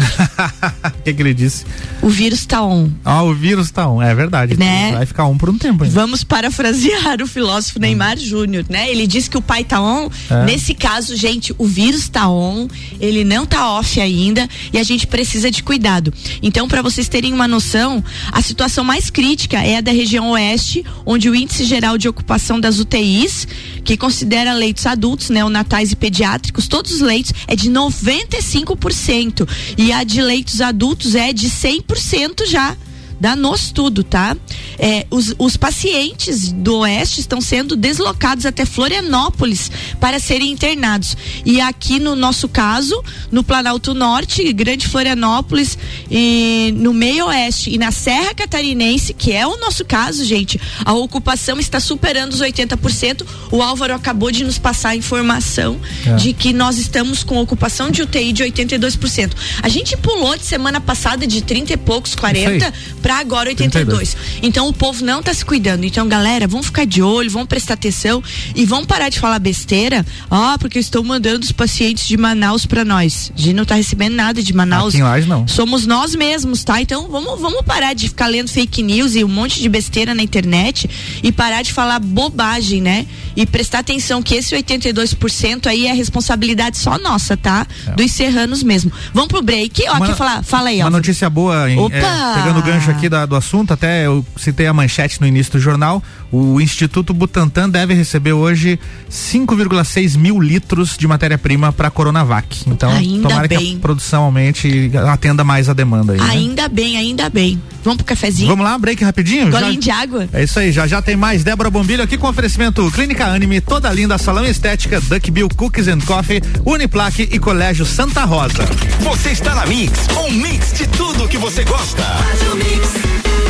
O 0.85 0.91
que, 1.03 1.13
que 1.15 1.23
ele 1.23 1.35
disse? 1.35 1.65
o 2.03 2.09
vírus 2.09 2.47
tá 2.47 2.63
on. 2.63 2.91
Ah, 3.05 3.23
o 3.23 3.35
vírus 3.35 3.71
tá 3.71 3.89
um. 3.91 4.01
É 4.01 4.15
verdade. 4.15 4.57
Né? 4.57 4.93
Vai 4.93 5.07
ficar 5.07 5.27
um 5.27 5.37
por 5.37 5.51
um 5.51 5.59
tempo 5.59 5.85
ainda. 5.85 5.95
Vamos 5.95 6.25
parafrasear 6.25 7.21
o 7.23 7.27
filósofo 7.27 7.79
Neymar 7.79 8.19
Júnior, 8.19 8.65
né? 8.69 8.91
Ele 8.91 9.07
diz 9.07 9.29
que 9.29 9.37
o 9.37 9.43
pai 9.43 9.65
tá 9.65 9.81
on. 9.81 10.09
É. 10.31 10.45
Nesse 10.45 10.75
caso, 10.75 11.15
gente, 11.17 11.55
o 11.59 11.67
vírus 11.67 12.09
tá 12.09 12.29
on, 12.29 12.69
ele 13.01 13.25
não 13.25 13.45
tá 13.45 13.71
off 13.73 14.01
ainda 14.01 14.49
e 14.73 14.79
a 14.79 14.83
gente 14.83 15.07
precisa 15.07 15.51
de 15.51 15.63
cuidado. 15.63 16.13
Então, 16.43 16.69
para 16.69 16.83
vocês 16.83 17.09
terem 17.09 17.33
uma 17.33 17.49
noção, 17.49 18.03
a 18.33 18.41
situação 18.41 18.85
mais 18.85 19.11
crítica 19.11 19.59
é 19.59 19.79
a 19.79 19.81
da 19.81 19.93
região 19.93 20.31
oeste, 20.31 20.85
onde 21.05 21.29
o 21.29 21.35
índice 21.35 21.65
geral 21.65 21.99
de 21.99 22.09
ocupação 22.09 22.59
das 22.59 22.79
UTIs, 22.79 23.47
que 23.91 23.97
considera 23.97 24.53
leitos 24.53 24.87
adultos, 24.87 25.31
neonatais 25.31 25.91
e 25.91 25.97
pediátricos, 25.97 26.69
todos 26.69 26.93
os 26.93 27.01
leitos, 27.01 27.33
é 27.49 27.57
de 27.57 27.69
95%. 27.69 29.49
E 29.77 29.93
a 29.93 30.05
de 30.05 30.23
leitos 30.23 30.61
adultos 30.61 31.17
é 31.17 31.33
de 31.33 31.51
100% 31.51 32.47
já. 32.47 32.77
Dá-nos 33.21 33.71
tudo, 33.71 34.03
tá? 34.03 34.37
é, 34.81 35.07
os, 35.11 35.35
os 35.39 35.59
pacientes 35.59 36.51
do 36.51 36.79
Oeste 36.79 37.21
estão 37.21 37.41
sendo 37.41 37.77
deslocados 37.77 38.47
até 38.47 38.65
Florianópolis 38.65 39.71
para 40.01 40.19
serem 40.19 40.51
internados. 40.51 41.17
E 41.45 41.61
aqui 41.61 41.99
no 42.01 42.17
nosso 42.17 42.49
caso, 42.49 43.01
no 43.31 43.45
Planalto 43.45 43.93
Norte, 43.93 44.51
Grande 44.55 44.89
Florianópolis, 44.89 45.77
e 46.11 46.73
no 46.77 46.95
meio 46.95 47.27
Oeste 47.27 47.71
e 47.71 47.77
na 47.77 47.93
Serra 47.93 48.35
Catarinense, 48.35 49.13
que 49.13 49.33
é 49.33 49.47
o 49.47 49.59
nosso 49.59 49.85
caso, 49.85 50.25
gente, 50.25 50.59
a 50.83 50.95
ocupação 50.95 51.61
está 51.61 51.79
superando 51.79 52.33
os 52.33 52.41
80%. 52.41 53.27
O 53.53 53.63
Álvaro 53.63 53.95
acabou 53.95 54.31
de 54.31 54.45
nos 54.45 54.57
passar 54.57 54.91
a 54.91 54.97
informação 54.97 55.79
é. 56.07 56.15
de 56.15 56.33
que 56.33 56.55
nós 56.55 56.79
estamos 56.79 57.23
com 57.23 57.37
ocupação 57.37 57.91
de 57.91 58.01
UTI 58.01 58.33
de 58.33 58.45
82%. 58.45 59.33
A 59.63 59.69
gente 59.69 59.95
pulou 59.99 60.39
de 60.39 60.45
semana 60.45 60.81
passada 60.81 61.27
de 61.27 61.43
30 61.43 61.75
e 61.75 61.77
poucos, 61.77 62.15
40 62.15 62.73
para 63.03 63.10
agora 63.19 63.51
82. 63.51 64.15
32. 64.15 64.41
Então 64.43 64.69
o 64.69 64.73
povo 64.73 65.05
não 65.05 65.21
está 65.21 65.33
se 65.33 65.45
cuidando. 65.45 65.85
Então, 65.85 66.09
galera, 66.09 66.47
vamos 66.47 66.67
ficar 66.67 66.87
de 66.87 67.03
olho, 67.03 67.31
vamos 67.31 67.49
prestar 67.49 67.75
atenção 67.75 68.23
e 68.55 68.65
vamos 68.65 68.87
parar 68.87 69.09
de 69.09 69.19
falar 69.19 69.39
besteira. 69.39 70.05
Ó, 70.31 70.55
oh, 70.55 70.59
porque 70.59 70.79
estou 70.79 71.03
mandando 71.03 71.45
os 71.45 71.53
pacientes 71.53 72.07
de 72.07 72.17
Manaus 72.17 72.67
para 72.67 72.85
nós. 72.85 73.33
A 73.37 73.41
gente 73.41 73.55
não 73.55 73.63
está 73.63 73.75
recebendo 73.75 74.15
nada 74.15 74.43
de 74.43 74.53
Manaus. 74.53 74.95
Aqui 74.95 75.25
em 75.25 75.27
não. 75.27 75.47
Somos 75.47 75.87
nós 75.87 76.15
mesmos, 76.15 76.65
tá? 76.65 76.81
Então 76.81 77.09
vamos, 77.09 77.41
vamos 77.41 77.63
parar 77.63 77.95
de 77.95 78.09
ficar 78.09 78.27
lendo 78.27 78.49
fake 78.49 78.83
news 78.83 79.15
e 79.15 79.25
um 79.25 79.29
monte 79.29 79.61
de 79.61 79.69
besteira 79.69 80.15
na 80.15 80.23
internet 80.23 80.89
e 81.23 81.33
parar 81.33 81.63
de 81.63 81.73
falar 81.73 81.99
bobagem, 81.99 82.81
né? 82.81 83.07
E 83.37 83.47
prestar 83.47 83.81
atenção 83.81 84.23
que 84.23 84.35
esse 84.35 84.55
82% 84.55 85.67
aí 85.67 85.87
é 85.87 85.93
responsabilidade 85.93 86.79
só 86.79 86.99
nossa, 86.99 87.37
tá? 87.37 87.67
É. 87.87 87.93
Dos 87.93 88.11
serranos 88.13 88.63
mesmo. 88.63 88.93
Vamos 89.15 89.29
pro 89.29 89.43
break. 89.43 89.83
Ó, 89.89 89.95
aqui 89.95 90.15
fala, 90.15 90.43
fala 90.43 90.69
aí, 90.71 90.81
ó. 90.81 90.85
Uma 90.85 90.91
notícia 90.91 91.31
boa, 91.31 91.71
hein? 91.71 91.79
Opa! 91.79 91.97
É, 91.97 92.35
pegando 92.41 92.59
o 92.59 92.63
gancho 92.63 92.91
aqui 92.91 93.00
da, 93.09 93.27
do 93.27 93.37
assunto, 93.37 93.73
até 93.73 94.07
eu 94.07 94.25
citei 94.37 94.67
a 94.67 94.73
manchete 94.73 95.21
no 95.21 95.27
início 95.27 95.53
do 95.53 95.61
jornal. 95.61 96.03
O 96.33 96.61
Instituto 96.61 97.13
Butantan 97.13 97.69
deve 97.69 97.93
receber 97.95 98.33
hoje 98.33 98.79
5,6 99.11 100.17
mil 100.17 100.41
litros 100.41 100.97
de 100.97 101.07
matéria-prima 101.09 101.73
para 101.73 101.91
Coronavac. 101.91 102.65
Então, 102.67 102.91
ainda 102.91 103.29
tomara 103.29 103.49
bem. 103.49 103.59
que 103.59 103.77
a 103.77 103.81
produção 103.81 104.23
aumente 104.25 104.69
e 104.69 104.97
atenda 104.97 105.43
mais 105.43 105.69
a 105.69 105.73
demanda 105.73 106.13
aí. 106.13 106.21
Né? 106.21 106.27
Ainda 106.31 106.63
né? 106.63 106.69
bem, 106.69 106.97
ainda 106.97 107.29
bem. 107.29 107.61
Vamos 107.83 107.99
pro 107.99 108.07
cafezinho? 108.07 108.49
Vamos 108.49 108.65
lá, 108.65 108.79
break 108.79 109.03
rapidinho? 109.03 109.51
Golinho 109.51 109.75
já... 109.75 109.81
de 109.81 109.91
água. 109.91 110.29
É 110.33 110.45
isso 110.45 110.59
aí, 110.59 110.71
já 110.71 110.87
já 110.87 111.03
tem 111.03 111.17
mais. 111.17 111.43
Débora 111.43 111.71
Bombilho 111.71 112.03
aqui 112.03 112.17
com 112.17 112.29
oferecimento 112.29 112.89
Clínica 112.93 113.27
Anime, 113.27 113.61
toda 113.61 113.91
linda, 113.93 114.19
salão 114.19 114.45
estética, 114.45 115.01
Duck 115.01 115.31
Bill 115.31 115.49
Cookies 115.49 115.89
and 115.89 116.01
Coffee, 116.01 116.43
Uniplaque 116.65 117.29
e 117.33 117.39
Colégio 117.39 117.87
Santa 117.87 118.25
Rosa. 118.25 118.65
Você 119.01 119.31
está 119.31 119.55
na 119.55 119.67
Mix, 119.67 119.93
um 120.17 120.31
mix 120.31 120.75
de 120.75 120.87
tudo 120.89 121.27
que 121.27 121.39
você 121.39 121.65
gosta. 121.65 122.03
Faz 122.03 122.53
o 122.53 122.57
mix. 122.57 123.50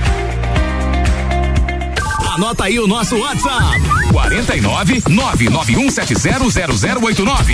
Anota 2.33 2.63
aí 2.63 2.79
o 2.79 2.87
nosso 2.87 3.17
WhatsApp: 3.17 3.81
49 4.13 5.01
991700089. 5.01 7.53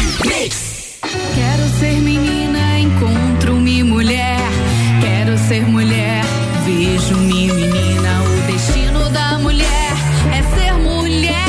Quero 1.33 1.67
ser 1.79 1.99
menina, 1.99 2.79
encontro-me 2.79 3.81
mulher. 3.81 4.37
Quero 5.01 5.35
ser 5.47 5.65
mulher, 5.65 6.23
vejo-me 6.63 7.51
menina. 7.53 8.21
O 8.21 8.41
destino 8.51 9.09
da 9.09 9.39
mulher 9.39 9.93
é 10.31 10.43
ser 10.55 10.73
mulher 10.73 11.47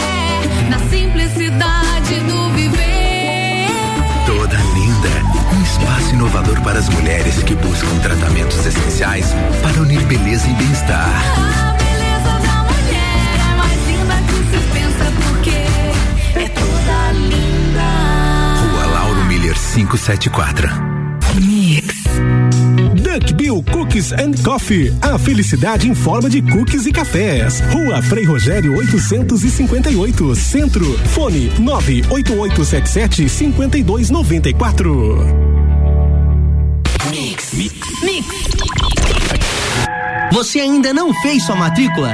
na 0.71 0.79
simplicidade 0.89 2.21
do 2.21 2.49
viver. 2.55 3.67
Toda 4.25 4.57
linda, 4.57 5.11
um 5.55 5.63
espaço 5.63 6.15
inovador 6.15 6.59
para 6.63 6.79
as 6.79 6.89
mulheres 6.89 7.43
que 7.43 7.55
buscam 7.57 7.99
tratamentos 7.99 8.65
essenciais 8.65 9.35
para 9.63 9.83
unir 9.83 10.01
beleza 10.07 10.49
e 10.49 10.55
bem-estar. 10.55 11.58
574. 19.87 20.69
Mix. 21.41 22.05
Duck 23.01 23.33
Bill 23.35 23.63
Cookies 23.63 24.13
and 24.13 24.33
Coffee. 24.43 24.93
A 25.01 25.17
felicidade 25.17 25.89
em 25.89 25.95
forma 25.95 26.29
de 26.29 26.43
cookies 26.43 26.85
e 26.87 26.91
cafés. 26.91 27.61
Rua 27.73 28.03
Frei 28.03 28.25
Rogério 28.25 28.77
858, 28.77 30.35
Centro. 30.35 30.85
Fone 31.11 31.53
98877 31.61 33.29
5294. 33.29 35.27
Mix. 37.11 37.53
Mix. 37.53 38.03
Mix. 38.03 38.27
Você 40.33 40.59
ainda 40.59 40.93
não 40.93 41.15
fez 41.23 41.45
sua 41.45 41.55
matrícula? 41.55 42.13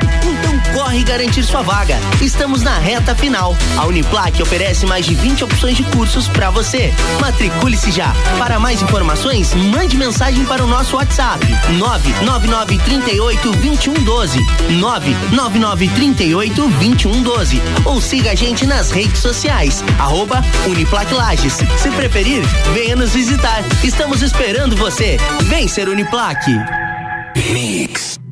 Corre 0.75 1.03
garantir 1.05 1.45
sua 1.45 1.63
vaga. 1.63 1.97
Estamos 2.21 2.63
na 2.63 2.77
reta 2.79 3.15
final. 3.15 3.57
A 3.79 3.87
Uniplac 3.87 4.43
oferece 4.43 4.85
mais 4.85 5.07
de 5.07 5.15
20 5.15 5.45
opções 5.45 5.77
de 5.77 5.85
cursos 5.85 6.27
para 6.27 6.51
você. 6.51 6.93
Matricule-se 7.21 7.93
já. 7.93 8.13
Para 8.39 8.59
mais 8.59 8.83
informações, 8.83 9.55
mande 9.55 9.97
mensagem 9.97 10.45
para 10.45 10.65
o 10.65 10.67
nosso 10.67 10.97
WhatsApp: 10.97 11.47
999382112. 11.79 14.41
999382112. 15.41 17.61
Ou 17.85 18.01
siga 18.01 18.33
a 18.33 18.35
gente 18.35 18.67
nas 18.67 18.91
redes 18.91 19.21
sociais. 19.21 19.85
Arroba 19.99 20.43
Uniplac 20.67 21.15
Lages. 21.15 21.61
Se 21.79 21.91
preferir, 21.91 22.43
venha 22.73 22.97
nos 22.97 23.15
visitar. 23.15 23.63
Estamos 23.85 24.23
esperando 24.23 24.75
você. 24.77 25.19
Vem 25.45 25.69
ser 25.69 25.89
Uniplac. 25.89 26.45
Mix. 27.53 28.24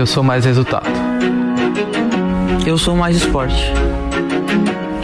Eu 0.00 0.06
sou 0.06 0.22
mais 0.22 0.46
resultado. 0.46 0.88
Eu 2.66 2.78
sou 2.78 2.96
mais 2.96 3.16
esporte. 3.16 3.70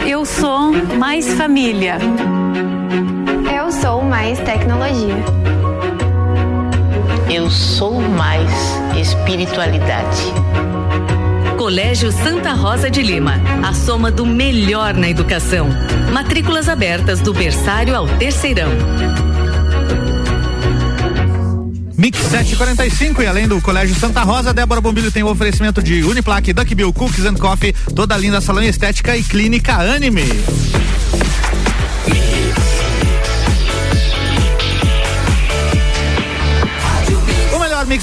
Eu 0.07 0.25
sou 0.25 0.71
mais 0.97 1.33
família. 1.33 1.99
Eu 3.55 3.71
sou 3.71 4.01
mais 4.01 4.39
tecnologia. 4.39 5.13
Eu 7.29 7.47
sou 7.51 8.01
mais 8.01 8.49
espiritualidade. 8.99 10.33
Colégio 11.59 12.11
Santa 12.11 12.53
Rosa 12.53 12.89
de 12.89 13.03
Lima, 13.03 13.35
a 13.63 13.75
soma 13.75 14.09
do 14.09 14.25
melhor 14.25 14.95
na 14.95 15.07
educação. 15.07 15.67
Matrículas 16.11 16.67
abertas 16.67 17.21
do 17.21 17.35
berçário 17.35 17.95
ao 17.95 18.07
terceirão. 18.07 18.71
Mix 21.97 22.19
745 22.19 23.23
e 23.23 23.25
além 23.25 23.47
do 23.47 23.59
Colégio 23.59 23.95
Santa 23.95 24.21
Rosa, 24.21 24.53
Débora 24.53 24.79
Bombilho 24.79 25.11
tem 25.11 25.23
o 25.23 25.31
oferecimento 25.31 25.81
de 25.81 26.03
Uniplaque, 26.03 26.53
Duck 26.53 26.75
Bill 26.75 26.93
Cookies 26.93 27.25
and 27.25 27.33
Coffee, 27.33 27.73
toda 27.95 28.15
linda 28.15 28.39
salão 28.39 28.61
estética 28.61 29.17
e 29.17 29.23
clínica 29.23 29.73
Anime. 29.73 30.21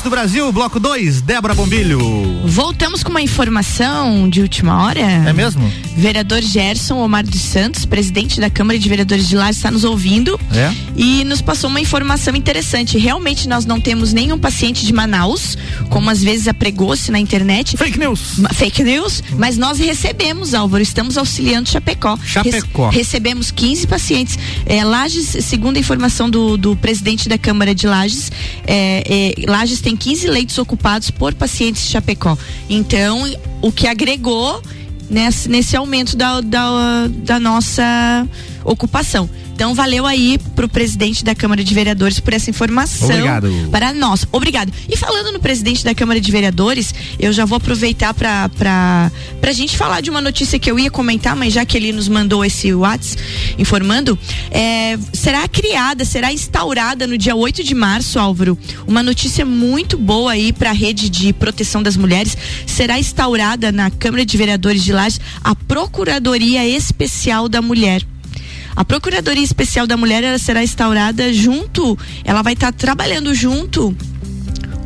Do 0.05 0.11
Brasil, 0.11 0.53
bloco 0.53 0.79
2, 0.79 1.23
Débora 1.23 1.55
Bombilho. 1.55 1.99
Voltamos 2.45 3.03
com 3.03 3.09
uma 3.09 3.23
informação 3.23 4.29
de 4.29 4.43
última 4.43 4.85
hora. 4.85 5.01
É 5.01 5.33
mesmo? 5.33 5.73
Vereador 5.97 6.43
Gerson 6.43 6.97
Omar 6.97 7.25
dos 7.25 7.41
Santos, 7.41 7.87
presidente 7.87 8.39
da 8.39 8.51
Câmara 8.51 8.79
de 8.79 8.87
Vereadores 8.87 9.27
de 9.27 9.35
lá, 9.35 9.49
está 9.49 9.71
nos 9.71 9.83
ouvindo 9.83 10.39
é? 10.53 10.71
e 10.95 11.25
nos 11.25 11.41
passou 11.41 11.71
uma 11.71 11.81
informação 11.81 12.37
interessante. 12.37 12.99
Realmente 12.99 13.49
nós 13.49 13.65
não 13.65 13.81
temos 13.81 14.13
nenhum 14.13 14.39
paciente 14.39 14.85
de 14.85 14.93
Manaus, 14.93 15.57
como 15.89 16.11
às 16.11 16.23
vezes 16.23 16.49
apregou-se 16.49 17.11
na 17.11 17.19
internet. 17.19 17.75
Fake 17.75 17.99
news. 17.99 18.41
Fake 18.53 18.83
news, 18.83 19.23
mas 19.39 19.57
nós 19.57 19.79
recebemos, 19.79 20.53
Álvaro, 20.53 20.83
estamos 20.83 21.17
auxiliando 21.17 21.71
Chapecó. 21.71 22.19
Chapecó. 22.23 22.91
recebemos 22.91 23.51
15 23.51 23.87
pacientes. 23.87 24.39
É, 24.67 24.85
Lages, 24.85 25.45
segundo 25.47 25.79
a 25.79 25.81
informação 25.81 26.29
do, 26.29 26.59
do 26.59 26.77
presidente 26.77 27.27
da 27.27 27.39
Câmara 27.39 27.75
de 27.75 27.87
Lages, 27.87 28.31
é, 28.67 29.35
é, 29.41 29.51
Lages 29.51 29.81
tem 29.81 29.94
15 29.97 30.29
leitos 30.29 30.59
ocupados 30.59 31.11
por 31.11 31.35
pacientes 31.35 31.83
de 31.83 31.91
Chapecó. 31.91 32.37
Então, 32.69 33.25
o 33.63 33.73
que 33.73 33.87
agregou 33.87 34.63
nesse, 35.09 35.49
nesse 35.49 35.77
aumento 35.77 36.17
da, 36.17 36.41
da, 36.41 37.09
da 37.09 37.41
nossa 37.41 38.27
ocupação. 38.65 39.29
Então 39.55 39.73
valeu 39.73 40.05
aí 40.05 40.37
pro 40.57 40.69
presidente 40.69 41.25
da 41.25 41.33
Câmara 41.33 41.63
de 41.63 41.73
Vereadores 41.73 42.19
por 42.19 42.33
essa 42.35 42.51
informação. 42.51 43.09
Obrigado. 43.09 43.69
Para 43.71 43.93
nós. 43.93 44.27
Obrigado. 44.33 44.73
E 44.89 44.97
falando 44.97 45.33
no 45.33 45.39
presidente 45.39 45.85
da 45.85 45.95
Câmara 45.95 46.21
de 46.21 46.31
Vereadores, 46.31 46.93
eu 47.21 47.33
já 47.33 47.45
vou 47.45 47.57
aproveitar 47.57 48.13
para 48.13 48.49
para 48.49 49.13
pra 49.41 49.53
gente 49.53 49.77
falar 49.77 50.01
de 50.01 50.11
uma 50.11 50.21
notícia 50.21 50.59
que 50.59 50.69
eu 50.69 50.77
ia 50.77 50.91
comentar, 50.91 51.37
mas 51.37 51.53
já 51.53 51.65
que 51.65 51.77
ele 51.77 51.93
nos 51.93 52.09
mandou 52.09 52.45
esse 52.45 52.75
WhatsApp 52.75 53.23
informando, 53.57 54.19
é, 54.51 54.99
será 55.13 55.47
criada, 55.47 56.05
será 56.05 56.33
instaurada 56.33 57.07
no 57.07 57.17
dia 57.17 57.37
8 57.37 57.63
de 57.63 57.75
março, 57.75 58.19
Álvaro, 58.19 58.59
uma 58.87 59.03
notícia 59.03 59.45
muito 59.45 59.97
boa 59.97 60.33
aí 60.33 60.53
para 60.53 60.71
a 60.71 60.75
rede 60.75 61.09
de 61.09 61.33
proteção 61.33 61.83
das 61.83 61.97
mulheres. 61.97 62.37
Será 62.67 62.99
instaurada 62.99 63.71
na 63.71 63.89
Câmara 63.91 64.27
de 64.27 64.37
Vereadores 64.37 64.83
de 64.83 64.93
Lages 64.93 65.21
a 65.43 65.55
Procuradoria 65.55 66.67
Especial 66.67 67.49
da 67.49 67.63
Mulher. 67.63 68.05
A 68.77 68.85
Procuradoria 68.85 69.43
Especial 69.43 69.87
da 69.87 69.97
Mulher 69.97 70.39
será 70.39 70.63
instaurada 70.63 71.33
junto, 71.33 71.97
ela 72.25 72.43
vai 72.43 72.55
estar 72.55 72.73
tá 72.73 72.79
trabalhando 72.79 73.33
junto 73.35 73.97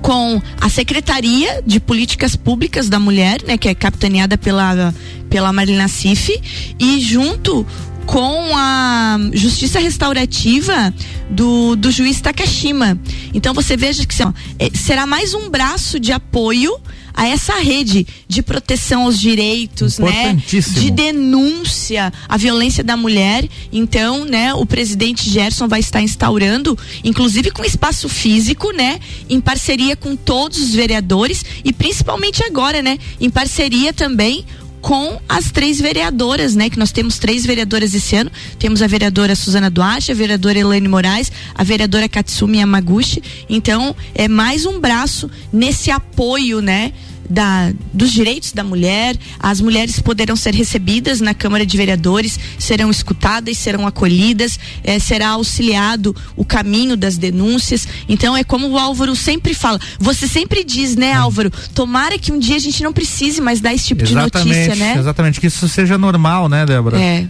com 0.02 0.40
a 0.60 0.68
Secretaria 0.68 1.62
de 1.66 1.80
Políticas 1.80 2.36
Públicas 2.36 2.88
da 2.88 2.98
Mulher, 2.98 3.42
né, 3.42 3.56
que 3.58 3.68
é 3.68 3.74
capitaneada 3.74 4.36
pela 4.36 4.94
pela 5.28 5.52
Marina 5.52 5.88
Cif, 5.88 6.40
e 6.78 7.00
junto 7.00 7.66
com 8.08 8.56
a 8.56 9.18
justiça 9.34 9.78
restaurativa 9.78 10.94
do, 11.28 11.76
do 11.76 11.90
juiz 11.90 12.22
Takashima. 12.22 12.98
Então 13.34 13.52
você 13.52 13.76
veja 13.76 14.06
que 14.06 14.22
ó, 14.22 14.32
é, 14.58 14.70
será 14.74 15.06
mais 15.06 15.34
um 15.34 15.50
braço 15.50 16.00
de 16.00 16.10
apoio 16.10 16.74
a 17.12 17.28
essa 17.28 17.56
rede 17.56 18.06
de 18.26 18.40
proteção 18.40 19.02
aos 19.02 19.20
direitos, 19.20 19.98
né? 19.98 20.32
De 20.80 20.90
denúncia 20.90 22.10
à 22.26 22.38
violência 22.38 22.82
da 22.82 22.96
mulher. 22.96 23.46
Então, 23.70 24.24
né, 24.24 24.54
o 24.54 24.64
presidente 24.64 25.28
Gerson 25.28 25.68
vai 25.68 25.80
estar 25.80 26.00
instaurando, 26.00 26.78
inclusive 27.04 27.50
com 27.50 27.62
espaço 27.62 28.08
físico, 28.08 28.70
né, 28.72 29.00
em 29.28 29.40
parceria 29.40 29.96
com 29.96 30.16
todos 30.16 30.58
os 30.58 30.72
vereadores 30.72 31.44
e 31.62 31.74
principalmente 31.74 32.42
agora, 32.42 32.80
né, 32.80 32.98
em 33.20 33.28
parceria 33.28 33.92
também 33.92 34.46
com 34.88 35.20
as 35.28 35.50
três 35.50 35.78
vereadoras, 35.78 36.54
né? 36.54 36.70
Que 36.70 36.78
nós 36.78 36.90
temos 36.90 37.18
três 37.18 37.44
vereadoras 37.44 37.92
esse 37.92 38.16
ano. 38.16 38.32
Temos 38.58 38.80
a 38.80 38.86
vereadora 38.86 39.36
Suzana 39.36 39.68
Duarte, 39.68 40.10
a 40.10 40.14
vereadora 40.14 40.58
Elaine 40.58 40.88
Moraes, 40.88 41.30
a 41.54 41.62
vereadora 41.62 42.08
Katsumi 42.08 42.56
Yamaguchi. 42.56 43.22
Então, 43.50 43.94
é 44.14 44.26
mais 44.28 44.64
um 44.64 44.80
braço 44.80 45.30
nesse 45.52 45.90
apoio, 45.90 46.62
né? 46.62 46.94
Da, 47.28 47.72
dos 47.92 48.12
direitos 48.12 48.52
da 48.52 48.64
mulher, 48.64 49.16
as 49.38 49.60
mulheres 49.60 50.00
poderão 50.00 50.36
ser 50.36 50.54
recebidas 50.54 51.20
na 51.20 51.34
Câmara 51.34 51.66
de 51.66 51.76
Vereadores, 51.76 52.38
serão 52.58 52.90
escutadas, 52.90 53.58
serão 53.58 53.86
acolhidas, 53.86 54.58
eh, 54.82 54.98
será 54.98 55.30
auxiliado 55.30 56.14
o 56.36 56.44
caminho 56.44 56.96
das 56.96 57.16
denúncias. 57.16 57.86
Então 58.08 58.36
é 58.36 58.44
como 58.44 58.68
o 58.68 58.78
Álvaro 58.78 59.14
sempre 59.14 59.54
fala. 59.54 59.78
Você 59.98 60.26
sempre 60.26 60.64
diz, 60.64 60.96
né, 60.96 61.12
Álvaro? 61.12 61.50
Tomara 61.74 62.18
que 62.18 62.32
um 62.32 62.38
dia 62.38 62.56
a 62.56 62.60
gente 62.60 62.82
não 62.82 62.92
precise 62.92 63.40
mais 63.40 63.60
dar 63.60 63.74
esse 63.74 63.86
tipo 63.86 64.02
exatamente, 64.02 64.38
de 64.38 64.48
notícia, 64.48 64.74
né? 64.76 64.96
Exatamente, 64.98 65.40
que 65.40 65.46
isso 65.46 65.68
seja 65.68 65.98
normal, 65.98 66.48
né, 66.48 66.64
Débora? 66.64 67.00
É. 67.00 67.26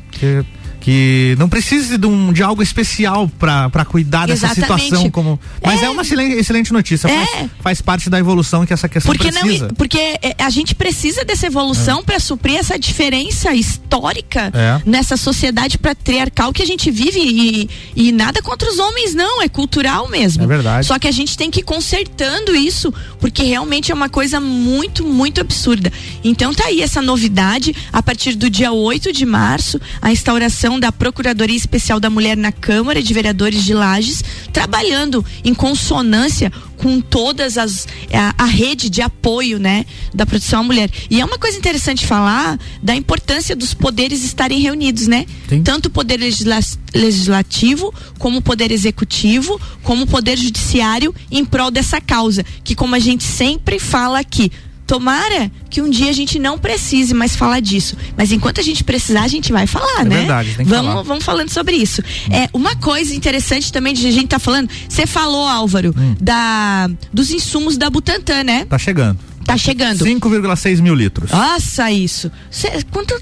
que 0.89 1.37
não 1.39 1.51
precise 1.51 1.99
de, 1.99 2.07
um, 2.07 2.33
de 2.33 2.43
algo 2.43 2.63
especial 2.63 3.31
para 3.39 3.85
cuidar 3.85 4.27
dessa 4.27 4.47
Exatamente. 4.47 4.85
situação 4.85 5.11
como 5.11 5.39
mas 5.63 5.83
é, 5.83 5.85
é 5.85 5.91
uma 5.91 6.01
excelente, 6.01 6.37
excelente 6.37 6.73
notícia 6.73 7.07
É. 7.09 7.27
faz, 7.27 7.51
faz 7.61 7.83
parte 7.83 8.09
da 8.09 8.19
evolução 8.19 8.65
que 8.65 8.73
essa 8.73 8.89
questão 8.89 9.13
Porque 9.13 9.31
precisa 9.31 9.67
não, 9.69 9.75
porque 9.75 9.99
é, 9.99 10.35
a 10.39 10.49
gente 10.49 10.75
precisa 10.75 11.27
dessa 11.27 11.47
evolução 11.47 12.03
para 12.03 12.19
suprir 12.19 12.57
essa 12.57 12.79
diferença 12.79 13.55
histórica 13.55 14.51
É. 14.55 14.81
nessa 14.87 15.19
sociedade 15.19 15.77
patriarcal 15.77 16.55
que 16.55 16.63
a 16.63 16.67
gente 16.67 16.91
vive 16.91 17.21
e, 17.21 17.69
e 17.95 18.11
nada 18.11 18.41
contra 18.41 18.67
os 18.71 18.79
homens 18.79 19.15
não, 19.15 19.43
é 19.43 19.49
cultural 19.49 20.09
mesmo. 20.09 20.43
É 20.45 20.47
verdade. 20.47 20.87
Só 20.87 20.99
que 20.99 21.07
a 21.07 21.13
gente 21.13 21.37
tem 21.37 21.51
que 21.51 21.61
ir 21.61 21.65
consertando 21.65 22.57
isso, 22.57 22.95
porque 23.21 23.43
realmente 23.43 23.93
é 23.93 23.95
uma 23.95 24.09
coisa 24.09 24.41
muito, 24.41 25.05
muito 25.05 25.39
absurda. 25.39 25.93
Então 26.25 26.55
tá 26.55 26.65
aí 26.65 26.81
essa 26.81 27.03
novidade 27.03 27.77
a 27.93 28.03
partir 28.03 28.37
do 28.37 28.49
dia 28.49 28.73
8 28.73 29.13
de 29.13 29.27
março, 29.27 29.79
a 30.01 30.11
instauração 30.11 30.78
da 30.79 30.93
Procuradoria 30.93 31.57
Especial 31.57 32.01
da 32.01 32.11
Mulher 32.11 32.37
na 32.37 32.53
Câmara 32.53 33.03
de 33.03 33.13
Vereadores 33.13 33.65
de 33.65 33.75
Lages, 33.75 34.23
trabalhando 34.53 35.25
em 35.45 35.55
consonância 35.55 36.53
com 36.77 37.01
todas 37.01 37.59
as 37.59 37.87
a, 38.13 38.45
a 38.45 38.47
rede 38.47 38.89
de 38.89 39.03
apoio, 39.03 39.59
né, 39.59 39.85
da 40.15 40.25
proteção 40.25 40.61
à 40.61 40.63
mulher. 40.63 40.91
E 41.11 41.21
é 41.21 41.25
uma 41.25 41.39
coisa 41.39 41.59
interessante 41.59 42.07
falar 42.07 42.59
da 42.83 42.95
importância 42.95 43.55
dos 43.55 43.75
poderes 43.75 44.25
estarem 44.25 44.61
reunidos, 44.61 45.07
né? 45.07 45.27
Sim. 45.49 45.63
Tanto 45.63 45.87
o 45.87 45.91
poder 45.91 46.19
legisla 46.19 46.61
legislativo, 46.95 47.93
como 48.19 48.39
o 48.39 48.43
poder 48.43 48.73
executivo, 48.73 49.61
como 49.83 50.05
o 50.05 50.07
poder 50.07 50.39
judiciário 50.39 51.15
em 51.31 51.45
prol 51.45 51.71
dessa 51.71 52.01
causa, 52.01 52.45
que 52.65 52.75
como 52.75 52.95
a 52.95 52.99
gente 52.99 53.25
sempre 53.25 53.79
fala 53.79 54.19
aqui, 54.19 54.51
Tomara 54.89 55.53
que 55.69 55.83
um 55.83 55.91
dia 55.91 56.09
a 56.09 56.15
gente 56.15 56.39
não 56.39 56.57
precise 56.59 57.13
mais 57.13 57.37
falar 57.37 57.61
disso. 57.61 57.95
Mas 58.17 58.33
enquanto 58.33 58.59
a 58.59 58.63
gente 58.65 58.83
precisar, 58.83 59.23
a 59.23 59.29
gente 59.29 59.53
vai 59.53 59.67
falar, 59.67 60.01
É 60.01 60.05
né? 60.05 60.17
verdade, 60.17 60.55
tem 60.57 60.65
que 60.65 60.73
vamos, 60.73 60.91
falar. 60.93 61.03
vamos 61.03 61.25
falando 61.25 61.51
sobre 61.51 61.77
isso. 61.77 62.03
É, 62.31 62.49
uma 62.55 62.75
coisa 62.75 63.15
interessante 63.15 63.71
também 63.71 63.93
de 63.93 64.07
a 64.09 64.11
gente 64.11 64.29
tá 64.29 64.39
falando, 64.39 64.71
você 64.89 65.07
falou, 65.07 65.47
Álvaro, 65.47 65.95
Hum. 65.97 66.17
da 66.19 66.89
dos 67.13 67.31
insumos 67.31 67.77
da 67.77 67.91
Butantan, 67.91 68.43
né? 68.43 68.65
tá 68.65 68.79
chegando 68.79 69.19
Tá 69.45 69.57
chegando. 69.59 70.05
5,6 70.05 70.81
mil 70.81 70.95
litros 70.95 71.31
Nossa, 71.31 71.91
isso. 71.91 72.31
Cê, 72.51 72.71
quanto. 72.91 73.15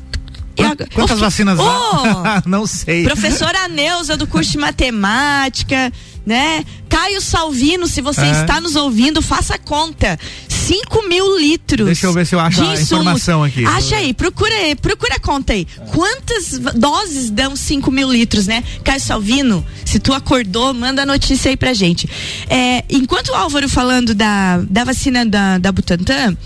Quantas 0.94 1.18
vacinas 1.20 1.58
lá? 1.58 2.42
não 2.46 2.66
sei 2.66 3.04
Professora 3.04 3.68
Neuza 3.68 4.16
do 4.16 4.26
curso 4.26 4.52
de 4.52 4.56
matemática, 4.58 5.92
né? 6.24 6.64
Caio 6.88 7.20
Salvino, 7.20 7.86
se 7.86 8.00
você 8.00 8.22
É. 8.22 8.30
está 8.40 8.58
nos 8.60 8.74
ouvindo, 8.74 9.20
faça 9.20 9.58
conta. 9.58 10.18
5 10.66 11.08
mil 11.08 11.38
litros. 11.38 11.86
Deixa 11.86 12.06
eu 12.06 12.12
ver 12.12 12.26
se 12.26 12.34
eu 12.34 12.40
acho 12.40 12.60
a 12.60 12.74
insumos. 12.74 12.82
informação 12.82 13.44
aqui. 13.44 13.64
Acha 13.64 13.96
aí, 13.96 14.12
procura 14.12 14.54
aí, 14.54 14.74
procura 14.74 15.14
a 15.14 15.20
conta 15.20 15.52
aí. 15.52 15.66
Quantas 15.92 16.58
doses 16.74 17.30
dão 17.30 17.54
5 17.54 17.90
mil 17.90 18.10
litros, 18.10 18.46
né? 18.46 18.64
Caio 18.82 19.00
Salvino, 19.00 19.64
se 19.84 19.98
tu 20.00 20.12
acordou, 20.12 20.74
manda 20.74 21.02
a 21.02 21.06
notícia 21.06 21.50
aí 21.50 21.56
pra 21.56 21.72
gente. 21.72 22.08
É, 22.48 22.84
enquanto 22.90 23.28
o 23.28 23.34
Álvaro 23.34 23.68
falando 23.68 24.14
da, 24.14 24.58
da 24.68 24.84
vacina 24.84 25.24
da, 25.24 25.58
da 25.58 25.70
Butantan, 25.70 26.36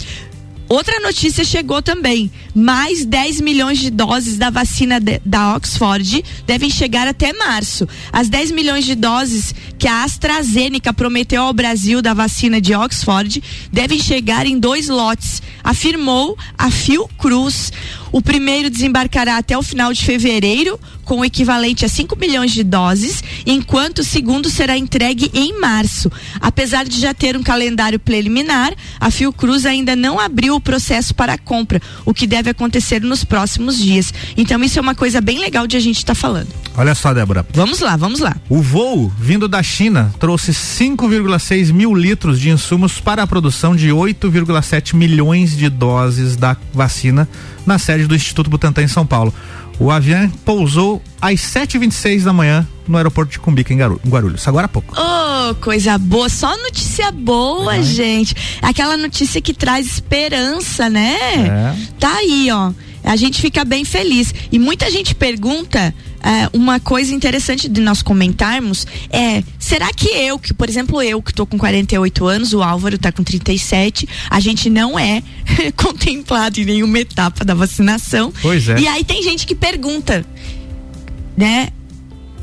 Outra 0.73 1.01
notícia 1.01 1.43
chegou 1.45 1.83
também. 1.83 2.31
Mais 2.55 3.05
10 3.05 3.41
milhões 3.41 3.81
de 3.81 3.91
doses 3.91 4.39
da 4.39 4.51
vacina 4.51 5.01
de- 5.01 5.21
da 5.27 5.57
Oxford 5.57 6.25
devem 6.47 6.71
chegar 6.71 7.09
até 7.09 7.33
março. 7.33 7.89
As 8.13 8.29
10 8.29 8.53
milhões 8.53 8.85
de 8.85 8.95
doses 8.95 9.53
que 9.77 9.89
a 9.89 10.05
AstraZeneca 10.05 10.93
prometeu 10.93 11.43
ao 11.43 11.53
Brasil 11.53 12.01
da 12.01 12.15
vacina 12.15 12.61
de 12.61 12.73
Oxford 12.73 13.43
devem 13.73 13.99
chegar 13.99 14.47
em 14.47 14.61
dois 14.61 14.87
lotes, 14.87 15.43
afirmou 15.65 16.39
a 16.57 16.71
Fiocruz. 16.71 17.73
O 18.13 18.21
primeiro 18.21 18.71
desembarcará 18.71 19.37
até 19.37 19.57
o 19.57 19.63
final 19.63 19.93
de 19.93 20.05
fevereiro, 20.05 20.79
com 21.05 21.21
o 21.21 21.25
equivalente 21.25 21.85
a 21.85 21.89
5 21.89 22.17
milhões 22.17 22.53
de 22.53 22.63
doses, 22.63 23.23
enquanto 23.47 23.99
o 23.99 24.05
segundo 24.05 24.49
será 24.49 24.77
entregue 24.77 25.31
em 25.35 25.59
março. 25.61 26.11
Apesar 26.41 26.85
de 26.85 27.01
já 27.01 27.13
ter 27.13 27.37
um 27.37 27.43
calendário 27.43 27.99
preliminar, 27.99 28.73
a 28.99 29.11
Fiocruz 29.11 29.67
ainda 29.67 29.97
não 29.97 30.21
abriu 30.21 30.55
o 30.55 30.61
processo 30.61 31.15
para 31.15 31.35
a 31.35 31.39
compra, 31.39 31.81
o 32.05 32.15
que 32.15 32.27
deve 32.27 32.51
acontecer 32.51 33.01
nos 33.01 33.25
próximos 33.25 33.79
dias. 33.79 34.13
Então 34.37 34.63
isso 34.63 34.79
é 34.79 34.83
uma 34.83 34.95
coisa 34.95 35.21
bem 35.21 35.39
legal 35.39 35.67
de 35.67 35.77
a 35.77 35.81
gente 35.81 35.99
estar 35.99 36.15
falando. 36.15 36.49
olha 36.77 36.95
só 36.95 37.13
Débora 37.13 37.47
Vamos 37.53 37.81
lá, 37.81 37.97
vamos 37.97 38.21
lá. 38.21 38.37
O 38.49 38.61
voo 38.63 39.13
vindo 39.19 39.49
da 39.49 39.63
China 39.63 40.13
trouxe 40.19 40.53
5,6 40.53 41.73
mil 41.73 41.95
litros 41.95 42.39
de 42.41 42.51
insumos 42.51 43.01
para 43.01 43.23
a 43.23 43.27
produção 43.27 43.75
de 43.75 43.89
8,7 43.89 44.95
milhões 44.95 45.57
de 45.57 45.69
doses 45.69 46.37
da 46.37 46.57
vacina 46.73 47.29
na 47.67 47.79
sede 48.01 48.07
do 48.09 48.15
Instituto 48.15 48.51
Butantan 48.51 48.83
em 48.83 48.89
São 48.89 49.07
Paulo. 49.07 49.33
O 49.79 49.91
avião 49.91 50.29
pousou 50.45 51.03
às 51.21 51.41
7h26 51.41 52.23
da 52.25 52.33
manhã 52.33 52.67
no 52.87 52.97
aeroporto 52.97 53.33
de 53.33 53.39
Cumbica, 53.39 53.73
em 53.73 53.79
Guarulhos, 53.79 54.47
agora 54.47 54.67
há 54.67 54.69
pouco. 54.69 54.95
Oh, 54.95 55.55
coisa 55.57 55.97
boa, 55.97 56.29
só 56.29 56.55
notícia 56.59 57.11
boa, 57.11 57.83
gente. 57.83 58.35
Aquela 58.61 58.97
notícia 58.97 59.41
que 59.41 59.55
traz 59.55 59.87
esperança, 59.87 60.91
né? 60.91 61.17
É. 61.17 61.75
Tá 61.99 62.15
aí, 62.17 62.51
ó. 62.53 62.73
A 63.03 63.17
gente 63.17 63.41
fica 63.41 63.65
bem 63.65 63.85
feliz. 63.85 64.35
E 64.53 64.59
muita 64.59 64.91
gente 64.91 65.15
pergunta. 65.15 65.95
É, 66.23 66.49
uma 66.53 66.79
coisa 66.79 67.15
interessante 67.15 67.69
de 67.69 67.81
nós 67.81 68.03
comentarmos 68.03 68.87
é: 69.11 69.43
será 69.59 69.93
que 69.93 70.09
eu, 70.09 70.39
que, 70.39 70.53
por 70.53 70.69
exemplo, 70.69 71.03
eu 71.03 71.23
que 71.23 71.33
tô 71.33 71.47
com 71.47 71.59
48 71.59 72.27
anos, 72.27 72.53
o 72.53 72.63
Álvaro 72.63 72.99
tá 72.99 73.11
com 73.11 73.23
37, 73.23 74.09
a 74.29 74.41
gente 74.41 74.69
não 74.69 74.99
é 74.99 75.23
contemplado 75.77 76.61
em 76.61 76.65
nenhuma 76.65 76.99
etapa 76.99 77.45
da 77.45 77.55
vacinação? 77.55 78.33
Pois 78.43 78.69
é. 78.69 78.79
E 78.79 78.87
aí 78.87 79.05
tem 79.05 79.23
gente 79.23 79.47
que 79.47 79.55
pergunta, 79.55 80.25
né? 81.37 81.69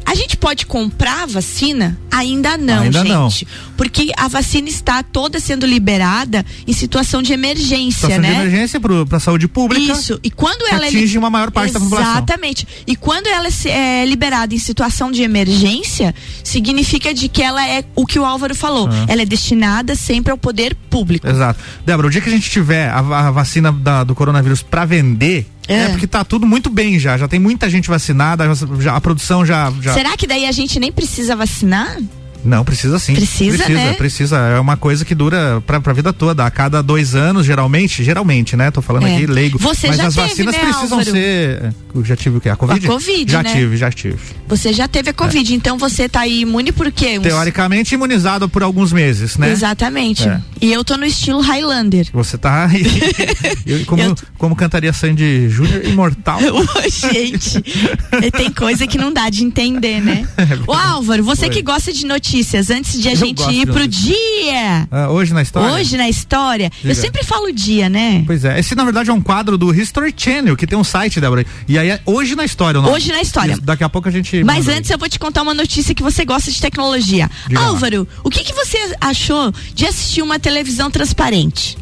A 0.10 0.16
gente 0.16 0.38
pode 0.38 0.66
comprar 0.66 1.24
a 1.24 1.26
vacina? 1.26 2.00
Ainda 2.10 2.58
não, 2.58 2.84
Ainda 2.84 3.00
gente. 3.04 3.10
não. 3.12 3.30
Porque 3.76 4.10
a 4.18 4.28
vacina 4.30 4.70
está 4.70 5.04
toda 5.04 5.38
sendo 5.40 5.66
liberada 5.66 6.44
em 6.66 6.72
situação 6.72 7.22
de 7.22 7.34
emergência, 7.34 8.08
Situação 8.08 8.22
né? 8.22 8.30
de 8.34 8.40
emergência 8.40 8.80
para 8.80 9.18
a 9.18 9.20
saúde 9.20 9.48
pública. 9.50 9.92
Isso. 9.92 10.18
E 10.24 10.32
quando 10.32 10.66
ela 10.72 10.86
é 10.86 10.88
atinge 10.88 11.12
li- 11.12 11.18
uma 11.18 11.30
maior 11.30 11.52
parte 11.52 11.74
da 11.74 11.80
população. 11.80 12.12
Exatamente. 12.14 12.66
E 12.88 12.96
quando 12.96 13.28
ela 13.28 13.48
é 13.48 13.68
é 14.00 14.06
liberada 14.06 14.56
em 14.56 14.58
situação 14.58 15.12
de 15.12 15.22
emergência, 15.24 16.16
significa 16.44 17.14
de 17.14 17.28
que 17.28 17.44
ela 17.44 17.68
é 17.68 17.84
o 17.96 18.06
que 18.06 18.18
o 18.18 18.26
Álvaro 18.26 18.56
falou. 18.56 18.88
Ela 19.08 19.22
é 19.24 19.26
destinada 19.26 19.94
sempre 19.96 20.32
ao 20.32 20.38
poder 20.38 20.74
público. 20.90 21.28
Exato. 21.28 21.60
Débora, 21.86 22.08
o 22.08 22.10
dia 22.10 22.22
que 22.22 22.30
a 22.30 22.32
gente 22.32 22.50
tiver 22.50 22.90
a, 22.90 23.00
a 23.00 23.32
vacina 23.32 23.72
da- 23.72 24.04
do 24.04 24.16
coronavírus 24.16 24.62
para 24.64 24.86
vender, 24.86 25.46
é. 25.68 25.84
É. 25.84 25.90
porque 25.90 26.08
tá 26.08 26.24
tudo 26.24 26.46
muito 26.46 26.70
bem 26.70 27.00
já. 27.00 27.18
Já 27.18 27.28
tem 27.28 27.40
muita 27.40 27.70
gente 27.70 27.90
vacinada, 27.90 28.46
já- 28.54 28.68
já, 28.80 28.96
a 28.96 29.02
produção 29.02 29.46
já. 29.46 29.72
já... 29.82 29.94
Será 29.94 30.16
que 30.18 30.26
daí 30.28 30.46
a 30.46 30.52
gente 30.52 30.80
nem 30.80 30.92
precisa 30.92 31.36
vacinar? 31.36 31.98
Não, 32.48 32.64
precisa 32.64 32.98
sim. 33.00 33.14
Precisa, 33.14 33.58
precisa, 33.58 33.74
né? 33.80 33.94
precisa. 33.94 34.38
É 34.38 34.60
uma 34.60 34.78
coisa 34.78 35.04
que 35.04 35.14
dura 35.14 35.62
pra, 35.66 35.80
pra 35.82 35.94
vida 35.94 36.14
toda. 36.14 36.46
A 36.46 36.52
cada 36.52 36.82
dois 36.82 37.14
anos, 37.16 37.46
geralmente, 37.46 38.04
geralmente, 38.04 38.56
né? 38.56 38.72
Tô 38.72 38.82
falando 38.82 39.08
É. 39.08 39.16
aqui 39.16 39.26
leigo. 39.28 39.58
Você 39.60 39.88
Mas 39.88 39.98
já 39.98 40.08
as 40.08 40.16
teve, 40.16 40.28
vacinas 40.30 40.54
né, 40.56 40.60
precisam 40.62 40.98
Álvaro? 41.00 41.12
ser. 41.12 41.74
Eu 41.94 42.06
já 42.06 42.16
tive 42.16 42.38
o 42.38 42.42
quê? 42.42 42.50
A 42.50 42.56
Covid? 42.56 42.86
A 42.86 42.90
Covid, 42.90 43.32
Já 43.32 43.44
né? 43.44 43.52
tive, 43.54 43.76
já 43.78 43.92
tive. 43.92 44.18
Você 44.48 44.72
já 44.72 44.88
teve 44.88 45.10
a 45.10 45.14
Covid, 45.14 45.54
então 45.54 45.78
você 45.78 46.08
tá 46.08 46.22
aí 46.22 46.42
imune 46.42 46.72
por 46.72 46.92
quê? 46.92 47.18
Uns- 47.20 47.24
Teoricamente 47.24 47.96
imunizado 47.96 48.48
por 48.48 48.64
alguns 48.64 48.94
meses, 48.94 49.36
né? 49.38 49.52
Exatamente. 49.52 50.28
É. 50.28 50.40
E 50.62 50.72
eu 50.72 50.84
tô 50.84 50.96
no 50.96 51.06
estilo 51.06 51.42
Highlander. 51.42 52.08
Você 52.14 52.38
tá. 52.38 52.70
Eu- 53.66 53.86
como, 53.86 54.16
como 54.38 54.56
cantaria 54.56 54.94
Sandy 54.94 55.50
Júnior 55.50 55.86
imortal? 55.86 56.40
Gente, 56.90 57.62
tem 58.38 58.52
coisa 58.52 58.88
que 58.88 58.98
não 58.98 59.12
dá 59.12 59.30
de 59.30 59.44
entender, 59.44 60.00
né? 60.02 60.28
Ô 60.66 60.74
Álvaro, 60.74 61.24
você 61.24 61.46
Oi. 61.46 61.50
que 61.50 61.62
gosta 61.62 61.92
de 61.92 62.06
notícias, 62.06 62.37
antes 62.70 63.02
de 63.02 63.08
a 63.08 63.12
Eu 63.12 63.16
gente 63.16 63.44
ir 63.52 63.66
pro 63.66 63.80
notícias. 63.80 64.06
dia. 64.06 64.88
Ah, 64.92 65.10
hoje 65.10 65.34
na 65.34 65.42
história? 65.42 65.74
Hoje 65.76 65.98
na 65.98 66.10
história, 66.10 66.70
Diga. 66.70 66.90
eu 66.92 66.96
sempre 66.96 67.24
falo 67.24 67.52
dia, 67.52 67.90
né? 67.90 68.24
Pois 68.26 68.44
é, 68.46 68.60
esse 68.60 68.76
na 68.76 68.84
verdade 68.84 69.10
é 69.10 69.14
um 69.14 69.22
quadro 69.22 69.58
do 69.58 69.74
History 69.74 70.14
Channel, 70.16 70.56
que 70.56 70.66
tem 70.68 70.78
um 70.78 70.84
site, 70.84 71.20
Débora. 71.20 71.46
E 71.68 71.78
aí 71.78 71.90
é 71.90 72.02
hoje 72.06 72.36
na 72.36 72.46
história, 72.46 72.80
o 72.80 72.84
nome. 72.84 72.96
Hoje 72.96 73.12
na 73.12 73.22
história. 73.22 73.54
Isso, 73.54 73.62
daqui 73.62 73.84
a 73.84 73.90
pouco 73.90 74.08
a 74.08 74.12
gente. 74.12 74.44
Mas 74.44 74.60
manda 74.60 74.72
aí. 74.72 74.78
antes 74.80 74.90
eu 74.92 74.98
vou 74.98 75.10
te 75.10 75.20
contar 75.20 75.42
uma 75.42 75.54
notícia 75.54 75.94
que 75.96 76.04
você 76.04 76.24
gosta 76.26 76.52
de 76.52 76.62
tecnologia. 76.62 77.30
Diga 77.48 77.60
lá. 77.60 77.68
Álvaro, 77.68 78.08
o 78.24 78.30
que, 78.30 78.44
que 78.44 78.54
você 78.54 78.78
achou 79.02 79.52
de 79.74 79.86
assistir 79.86 80.22
uma 80.22 80.40
televisão 80.40 80.90
transparente? 80.92 81.78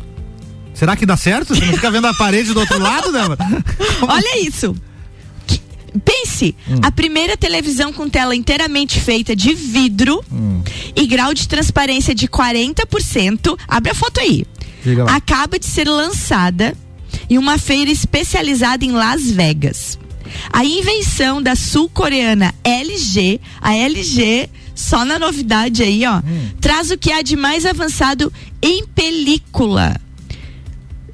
Será 0.73 0.95
que 0.95 1.05
dá 1.05 1.15
certo? 1.15 1.55
Você 1.55 1.63
não 1.65 1.73
fica 1.73 1.89
vendo 1.89 2.07
a 2.07 2.13
parede 2.13 2.53
do 2.53 2.59
outro 2.59 2.77
lado, 2.79 3.11
Débora? 3.11 3.37
Olha 4.07 4.45
isso. 4.45 4.75
Pense, 6.03 6.55
Hum. 6.69 6.79
a 6.81 6.91
primeira 6.91 7.37
televisão 7.37 7.93
com 7.93 8.09
tela 8.09 8.35
inteiramente 8.35 8.99
feita 8.99 9.35
de 9.35 9.53
vidro 9.53 10.23
Hum. 10.31 10.61
e 10.95 11.05
grau 11.07 11.33
de 11.33 11.47
transparência 11.47 12.13
de 12.13 12.27
40%. 12.27 13.57
Abre 13.67 13.91
a 13.91 13.95
foto 13.95 14.19
aí. 14.19 14.45
Acaba 15.07 15.57
de 15.57 15.65
ser 15.65 15.87
lançada 15.87 16.75
em 17.29 17.37
uma 17.37 17.57
feira 17.57 17.89
especializada 17.91 18.83
em 18.85 18.91
Las 18.91 19.29
Vegas. 19.31 19.97
A 20.51 20.65
invenção 20.65 21.41
da 21.41 21.55
sul-coreana 21.55 22.53
LG, 22.63 23.39
a 23.61 23.73
LG, 23.75 24.49
só 24.75 25.05
na 25.05 25.17
novidade 25.17 25.81
aí, 25.81 26.05
ó, 26.05 26.17
Hum. 26.17 26.49
traz 26.59 26.91
o 26.91 26.97
que 26.97 27.11
há 27.11 27.21
de 27.21 27.35
mais 27.35 27.65
avançado 27.65 28.31
em 28.61 28.85
película. 28.87 29.95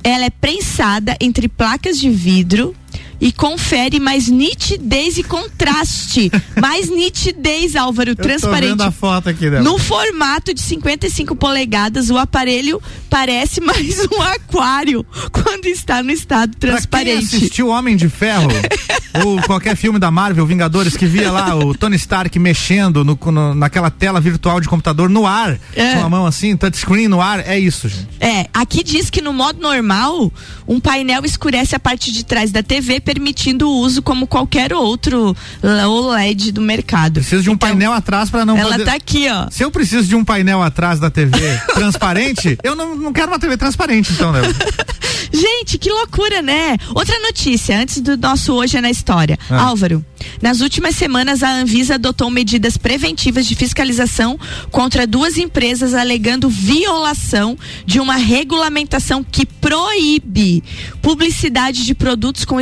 Ela 0.04 0.26
é 0.26 0.30
prensada 0.32 1.16
entre 1.22 1.48
placas 1.48 2.00
de 2.00 2.10
vidro 2.10 2.76
e 3.22 3.32
confere 3.32 4.00
mais 4.00 4.28
nitidez 4.28 5.18
e 5.20 5.24
contraste. 5.24 6.32
mais 6.60 6.90
nitidez, 6.90 7.76
Álvaro, 7.76 8.10
Eu 8.12 8.16
tô 8.16 8.24
transparente. 8.24 8.70
vendo 8.72 8.82
a 8.82 8.92
foto 8.92 9.30
aqui, 9.30 9.42
Débora. 9.42 9.62
No 9.64 9.78
formato 9.78 10.54
de 10.54 10.62
55 10.62 11.36
polegadas, 11.36 12.10
o 12.10 12.18
aparelho 12.18 12.82
parece 13.10 13.62
mais 13.64 14.00
um 14.12 14.22
aquário 14.22 15.06
quando 15.32 15.68
está 15.68 16.02
no 16.02 16.12
estado 16.12 16.58
Pra 16.58 16.70
quem 16.70 16.78
transparente. 16.78 17.36
assistiu 17.36 17.68
Homem 17.68 17.96
de 17.96 18.10
Ferro 18.10 18.50
ou 19.24 19.42
qualquer 19.44 19.76
filme 19.76 20.00
da 20.00 20.10
Marvel, 20.10 20.46
Vingadores, 20.46 20.98
que 20.98 21.06
via 21.06 21.32
lá 21.32 21.56
o 21.56 21.76
Tony 21.76 21.96
Stark 21.98 22.38
mexendo 22.40 23.04
no, 23.06 23.18
no- 23.32 23.54
naquela 23.54 23.92
tela 23.92 24.20
virtual 24.20 24.60
de 24.60 24.68
computador 24.68 25.10
no 25.10 25.28
ar, 25.28 25.60
É. 25.76 25.94
com 25.96 26.06
a 26.06 26.10
mão 26.10 26.26
assim, 26.26 26.56
touchscreen 26.58 27.08
no 27.08 27.22
ar, 27.22 27.46
é 27.48 27.60
isso, 27.60 27.88
gente. 27.88 28.08
É, 28.20 28.48
aqui 28.54 28.84
diz 28.84 29.10
que 29.10 29.22
no 29.22 29.32
modo 29.34 29.62
normal, 29.62 30.32
um 30.68 30.80
painel 30.80 31.24
escurece 31.26 31.76
a 31.76 31.80
parte 31.80 32.12
de 32.12 32.24
trás 32.26 32.52
da 32.52 32.64
TV, 32.64 33.00
permitindo 33.12 33.70
o 33.70 33.74
uso 33.80 34.02
como 34.02 34.26
qualquer 34.26 34.74
outro 34.74 35.36
OLED 35.62 36.54
do 36.54 36.62
mercado. 36.62 37.16
Preciso 37.16 37.44
de 37.44 37.50
um 37.50 37.58
painel 37.58 37.92
atrás 37.92 38.30
pra 38.30 38.46
não 38.46 38.56
Então, 38.56 38.68
Ela 38.68 38.78
poder... 38.78 38.86
tá 38.86 38.96
aqui, 38.96 39.28
ó. 39.30 39.50
Se 39.52 39.64
eu 39.64 39.70
preciso 39.70 40.08
de 40.08 40.16
um 40.16 40.24
painel 40.24 40.64
atrás 40.64 40.98
da 40.98 41.10
TV 41.10 41.38
transparente, 41.76 42.58
eu 42.64 42.74
não, 42.74 42.96
não 42.96 43.12
quero 43.12 43.28
uma 43.28 43.40
TV 43.40 43.58
transparente, 43.58 44.14
então, 44.14 44.32
Débora. 44.32 44.54
Gente, 45.34 45.78
que 45.78 45.90
loucura, 45.90 46.42
né? 46.42 46.78
Outra 46.94 47.18
notícia, 47.22 47.80
antes 47.80 48.02
do 48.02 48.18
nosso 48.18 48.54
Hoje 48.54 48.78
é 48.78 48.82
na 48.82 48.90
História. 48.90 49.40
Ah. 49.50 49.62
Álvaro, 49.64 50.04
nas 50.42 50.60
últimas 50.60 50.96
semanas 50.96 51.42
a 51.42 51.52
Anvisa 51.52 51.96
adotou 51.96 52.30
medidas 52.30 52.76
preventivas 52.76 53.46
de 53.46 53.56
fiscalização 53.56 54.38
contra 54.72 55.08
duas 55.08 55.38
empresas 55.38 55.94
alegando 55.94 56.50
violação 56.50 57.58
de 57.86 58.00
uma 58.00 58.16
regulamentação 58.16 59.24
que 59.24 59.46
proíbe 59.46 60.64
publicidade 61.02 61.86
de 61.86 61.96
produtos 61.96 62.44
com 62.44 62.60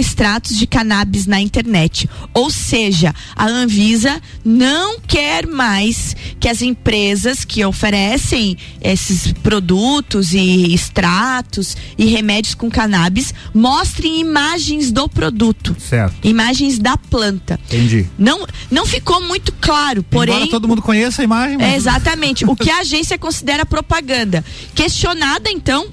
de 0.48 0.66
cannabis 0.66 1.26
na 1.26 1.40
internet. 1.42 2.10
Ou 2.34 2.50
seja, 2.50 3.14
a 3.36 3.46
Anvisa 3.48 4.22
não 4.46 5.00
quer 5.00 5.46
mais 5.46 6.16
que 6.40 6.48
as 6.48 6.62
empresas 6.62 7.44
que 7.44 7.64
oferecem 7.66 8.58
esses 8.82 9.32
produtos 9.34 10.34
e 10.34 10.74
extratos 10.74 11.76
e 11.98 12.06
remédios 12.06 12.56
com 12.56 12.70
cannabis 12.70 13.34
mostrem 13.54 14.20
imagens 14.20 14.92
do 14.92 15.08
produto, 15.10 15.76
Certo, 15.80 16.16
imagens 16.28 16.80
da 16.80 16.96
planta. 16.98 17.60
entendi. 17.68 18.08
Não, 18.18 18.46
não 18.72 18.86
ficou 18.86 19.22
muito 19.22 19.52
claro, 19.60 20.04
porém. 20.04 20.36
Embora 20.36 20.52
todo 20.52 20.68
mundo 20.68 20.82
conheça 20.82 21.22
a 21.22 21.26
imagem, 21.26 21.58
mas... 21.58 21.74
É, 21.74 21.76
exatamente. 21.76 22.46
O 22.46 22.56
que 22.56 22.70
a 22.70 22.80
agência 22.80 23.18
considera 23.18 23.66
propaganda. 23.66 24.44
Questionada, 24.74 25.50
então, 25.50 25.88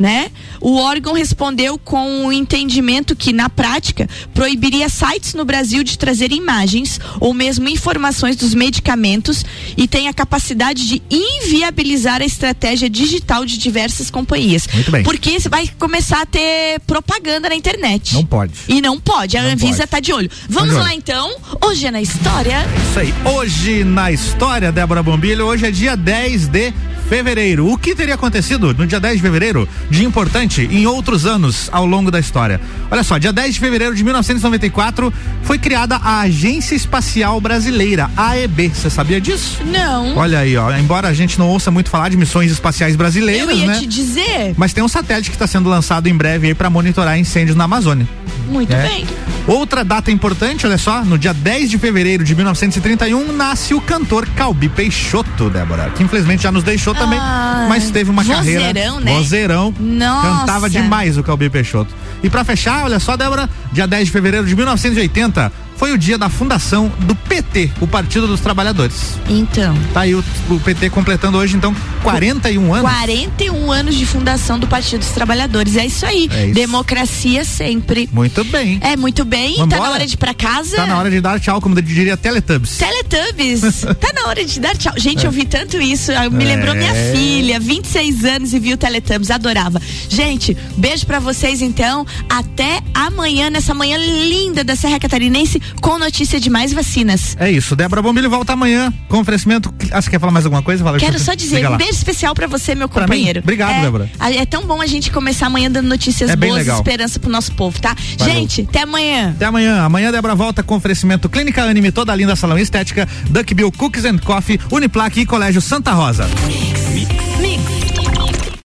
né? 0.00 0.30
O 0.62 0.76
órgão 0.76 1.12
respondeu 1.12 1.78
com 1.78 2.24
o 2.26 2.32
entendimento 2.32 3.14
que, 3.14 3.34
na 3.34 3.50
prática, 3.50 4.08
proibiria 4.32 4.88
sites 4.88 5.34
no 5.34 5.44
Brasil 5.44 5.84
de 5.84 5.98
trazer 5.98 6.32
imagens 6.32 6.98
ou 7.20 7.34
mesmo 7.34 7.68
informações 7.68 8.34
dos 8.34 8.54
medicamentos 8.54 9.44
e 9.76 9.86
tem 9.86 10.08
a 10.08 10.14
capacidade 10.14 10.88
de 10.88 11.02
inviabilizar 11.10 12.22
a 12.22 12.24
estratégia 12.24 12.88
digital 12.88 13.44
de 13.44 13.58
diversas 13.58 14.10
companhias. 14.10 14.66
Muito 14.72 14.90
bem. 14.90 15.02
Porque 15.02 15.38
você 15.38 15.48
vai 15.50 15.68
começar 15.78 16.22
a 16.22 16.26
ter 16.26 16.80
propaganda 16.86 17.50
na 17.50 17.54
internet. 17.54 18.14
Não 18.14 18.24
pode. 18.24 18.52
E 18.68 18.80
não 18.80 18.98
pode. 18.98 19.36
A 19.36 19.42
Não 19.42 19.50
Anvisa 19.50 19.78
pode. 19.86 19.90
tá 19.90 20.00
de 20.00 20.12
olho. 20.14 20.30
Vamos 20.48 20.70
de 20.70 20.76
olho. 20.76 20.84
lá, 20.84 20.94
então. 20.94 21.36
Hoje 21.62 21.86
é 21.86 21.90
na 21.90 22.00
história. 22.00 22.66
Isso 22.88 22.98
aí. 23.00 23.14
Hoje 23.36 23.84
na 23.84 24.10
história, 24.10 24.72
Débora 24.72 25.02
Bombilho, 25.02 25.44
hoje 25.44 25.66
é 25.66 25.70
dia 25.70 25.94
10 25.94 26.48
de 26.48 26.72
fevereiro. 27.10 27.66
O 27.66 27.76
que 27.76 27.92
teria 27.92 28.14
acontecido 28.14 28.72
no 28.72 28.86
dia 28.86 29.00
10 29.00 29.16
de 29.16 29.22
fevereiro 29.22 29.68
de 29.90 30.04
importante 30.04 30.68
em 30.70 30.86
outros 30.86 31.26
anos 31.26 31.68
ao 31.72 31.84
longo 31.84 32.08
da 32.08 32.20
história? 32.20 32.60
Olha 32.88 33.02
só, 33.02 33.18
dia 33.18 33.32
10 33.32 33.54
de 33.54 33.58
fevereiro 33.60 33.96
de 33.96 34.04
1994 34.04 35.12
foi 35.42 35.58
criada 35.58 35.96
a 35.96 36.20
Agência 36.20 36.76
Espacial 36.76 37.40
Brasileira, 37.40 38.08
AEB. 38.16 38.68
Você 38.72 38.88
sabia 38.88 39.20
disso? 39.20 39.58
Não. 39.66 40.16
Olha 40.16 40.38
aí, 40.38 40.56
ó. 40.56 40.70
Embora 40.76 41.08
a 41.08 41.12
gente 41.12 41.36
não 41.36 41.48
ouça 41.48 41.68
muito 41.68 41.90
falar 41.90 42.10
de 42.10 42.16
missões 42.16 42.52
espaciais 42.52 42.94
brasileiras, 42.94 43.48
Eu 43.50 43.56
ia 43.56 43.66
né? 43.66 43.78
te 43.80 43.86
dizer. 43.86 44.54
Mas 44.56 44.72
tem 44.72 44.84
um 44.84 44.88
satélite 44.88 45.30
que 45.30 45.34
está 45.36 45.48
sendo 45.48 45.68
lançado 45.68 46.06
em 46.06 46.14
breve 46.16 46.46
aí 46.46 46.54
para 46.54 46.70
monitorar 46.70 47.18
incêndios 47.18 47.56
na 47.56 47.64
Amazônia. 47.64 48.06
Muito 48.50 48.72
É. 48.72 48.82
bem. 48.82 49.06
Outra 49.46 49.82
data 49.84 50.10
importante, 50.10 50.66
olha 50.66 50.76
só, 50.76 51.02
no 51.04 51.16
dia 51.16 51.32
10 51.32 51.70
de 51.70 51.78
fevereiro 51.78 52.22
de 52.22 52.34
1931 52.34 53.32
nasce 53.32 53.72
o 53.74 53.80
cantor 53.80 54.26
Calbi 54.36 54.68
Peixoto, 54.68 55.48
Débora, 55.48 55.90
que 55.90 56.02
infelizmente 56.02 56.42
já 56.42 56.52
nos 56.52 56.62
deixou 56.62 56.94
também, 56.94 57.18
Ai, 57.20 57.68
mas 57.68 57.90
teve 57.90 58.10
uma 58.10 58.24
carreira. 58.24 58.60
vozeirão, 58.66 59.00
né? 59.00 59.14
Vozeirão. 59.14 59.74
Nossa. 59.80 60.38
Cantava 60.40 60.68
demais 60.70 61.16
o 61.16 61.22
Calbi 61.22 61.48
Peixoto. 61.48 61.92
E 62.22 62.28
pra 62.28 62.44
fechar, 62.44 62.84
olha 62.84 63.00
só, 63.00 63.16
Débora, 63.16 63.48
dia 63.72 63.86
10 63.86 64.06
de 64.06 64.12
fevereiro 64.12 64.46
de 64.46 64.54
1980 64.54 65.50
foi 65.80 65.92
o 65.94 65.98
dia 65.98 66.18
da 66.18 66.28
fundação 66.28 66.92
do 67.06 67.14
PT, 67.14 67.70
o 67.80 67.86
Partido 67.86 68.26
dos 68.26 68.40
Trabalhadores. 68.40 69.14
Então. 69.30 69.74
Tá 69.94 70.02
aí 70.02 70.14
o, 70.14 70.22
o 70.50 70.60
PT 70.60 70.90
completando 70.90 71.38
hoje, 71.38 71.56
então, 71.56 71.74
41 72.02 72.74
anos. 72.74 72.90
41 72.90 73.72
anos 73.72 73.94
de 73.94 74.04
fundação 74.04 74.58
do 74.58 74.66
Partido 74.66 74.98
dos 75.00 75.08
Trabalhadores. 75.08 75.76
É 75.76 75.86
isso 75.86 76.04
aí. 76.04 76.28
É 76.30 76.44
isso. 76.44 76.54
Democracia 76.54 77.46
sempre. 77.46 78.10
Muito 78.12 78.44
bem. 78.44 78.78
É 78.82 78.94
muito 78.94 79.24
bem. 79.24 79.54
Tá 79.56 79.62
Vambora? 79.62 79.82
na 79.84 79.90
hora 79.92 80.06
de 80.06 80.12
ir 80.12 80.16
pra 80.18 80.34
casa. 80.34 80.76
Tá 80.76 80.86
na 80.86 80.98
hora 80.98 81.10
de 81.10 81.18
dar 81.18 81.40
tchau, 81.40 81.62
como 81.62 81.80
diria 81.80 82.14
Teletubbies. 82.14 82.76
Teletubbies. 82.76 83.80
tá 83.98 84.12
na 84.14 84.28
hora 84.28 84.44
de 84.44 84.60
dar 84.60 84.76
tchau. 84.76 84.92
Gente, 84.98 85.24
eu 85.24 85.30
vi 85.32 85.46
tanto 85.46 85.80
isso. 85.80 86.12
Me 86.30 86.44
É. 86.44 86.56
lembrou 86.56 86.74
minha 86.74 86.92
filha, 87.14 87.58
26 87.58 88.24
anos 88.26 88.52
e 88.52 88.58
viu 88.58 88.76
Teletubbies. 88.76 89.30
Adorava. 89.30 89.80
Gente, 90.10 90.54
beijo 90.76 91.06
pra 91.06 91.18
vocês 91.20 91.62
então. 91.62 92.06
Até 92.28 92.82
amanhã, 92.92 93.48
nessa 93.48 93.72
manhã 93.72 93.96
linda 93.96 94.62
da 94.62 94.76
Serra 94.76 94.98
Catarinense. 95.00 95.69
Com 95.80 95.98
notícia 95.98 96.38
de 96.40 96.50
mais 96.50 96.72
vacinas. 96.72 97.36
É 97.38 97.50
isso. 97.50 97.74
Débora 97.76 98.02
Bombilho 98.02 98.30
volta 98.30 98.52
amanhã 98.52 98.92
com 99.08 99.18
oferecimento. 99.20 99.72
Ah, 99.90 100.00
você 100.00 100.10
quer 100.10 100.18
falar 100.20 100.32
mais 100.32 100.44
alguma 100.44 100.62
coisa? 100.62 100.82
Fala, 100.84 100.98
Quero 100.98 101.18
só 101.18 101.34
dizer, 101.34 101.68
um 101.68 101.76
beijo 101.76 101.92
especial 101.92 102.34
para 102.34 102.46
você, 102.46 102.74
meu 102.74 102.88
companheiro. 102.88 103.40
Obrigado, 103.40 103.72
é, 103.72 103.82
Débora. 103.82 104.10
É 104.20 104.44
tão 104.46 104.64
bom 104.64 104.80
a 104.80 104.86
gente 104.86 105.10
começar 105.10 105.46
amanhã 105.46 105.70
dando 105.70 105.88
notícias 105.88 106.30
É 106.30 106.36
boas, 106.36 106.54
legal. 106.54 106.76
esperança 106.78 107.18
pro 107.18 107.30
nosso 107.30 107.52
povo, 107.52 107.80
tá? 107.80 107.94
Valeu. 108.18 108.34
Gente, 108.34 108.62
até 108.68 108.82
amanhã. 108.82 109.30
Até 109.30 109.46
amanhã. 109.46 109.82
Amanhã 109.82 110.08
a 110.08 110.12
Débora 110.12 110.34
volta 110.34 110.62
com 110.62 110.76
oferecimento 110.76 111.28
Clínica 111.28 111.62
Anime, 111.62 111.92
toda 111.92 112.14
linda 112.14 112.34
salão 112.36 112.58
estética, 112.58 113.08
Duck 113.28 113.52
Bill 113.54 113.70
Cookies 113.72 114.04
and 114.04 114.18
Coffee, 114.18 114.60
Uniplaque 114.70 115.20
e 115.20 115.26
Colégio 115.26 115.60
Santa 115.60 115.92
Rosa. 115.92 116.28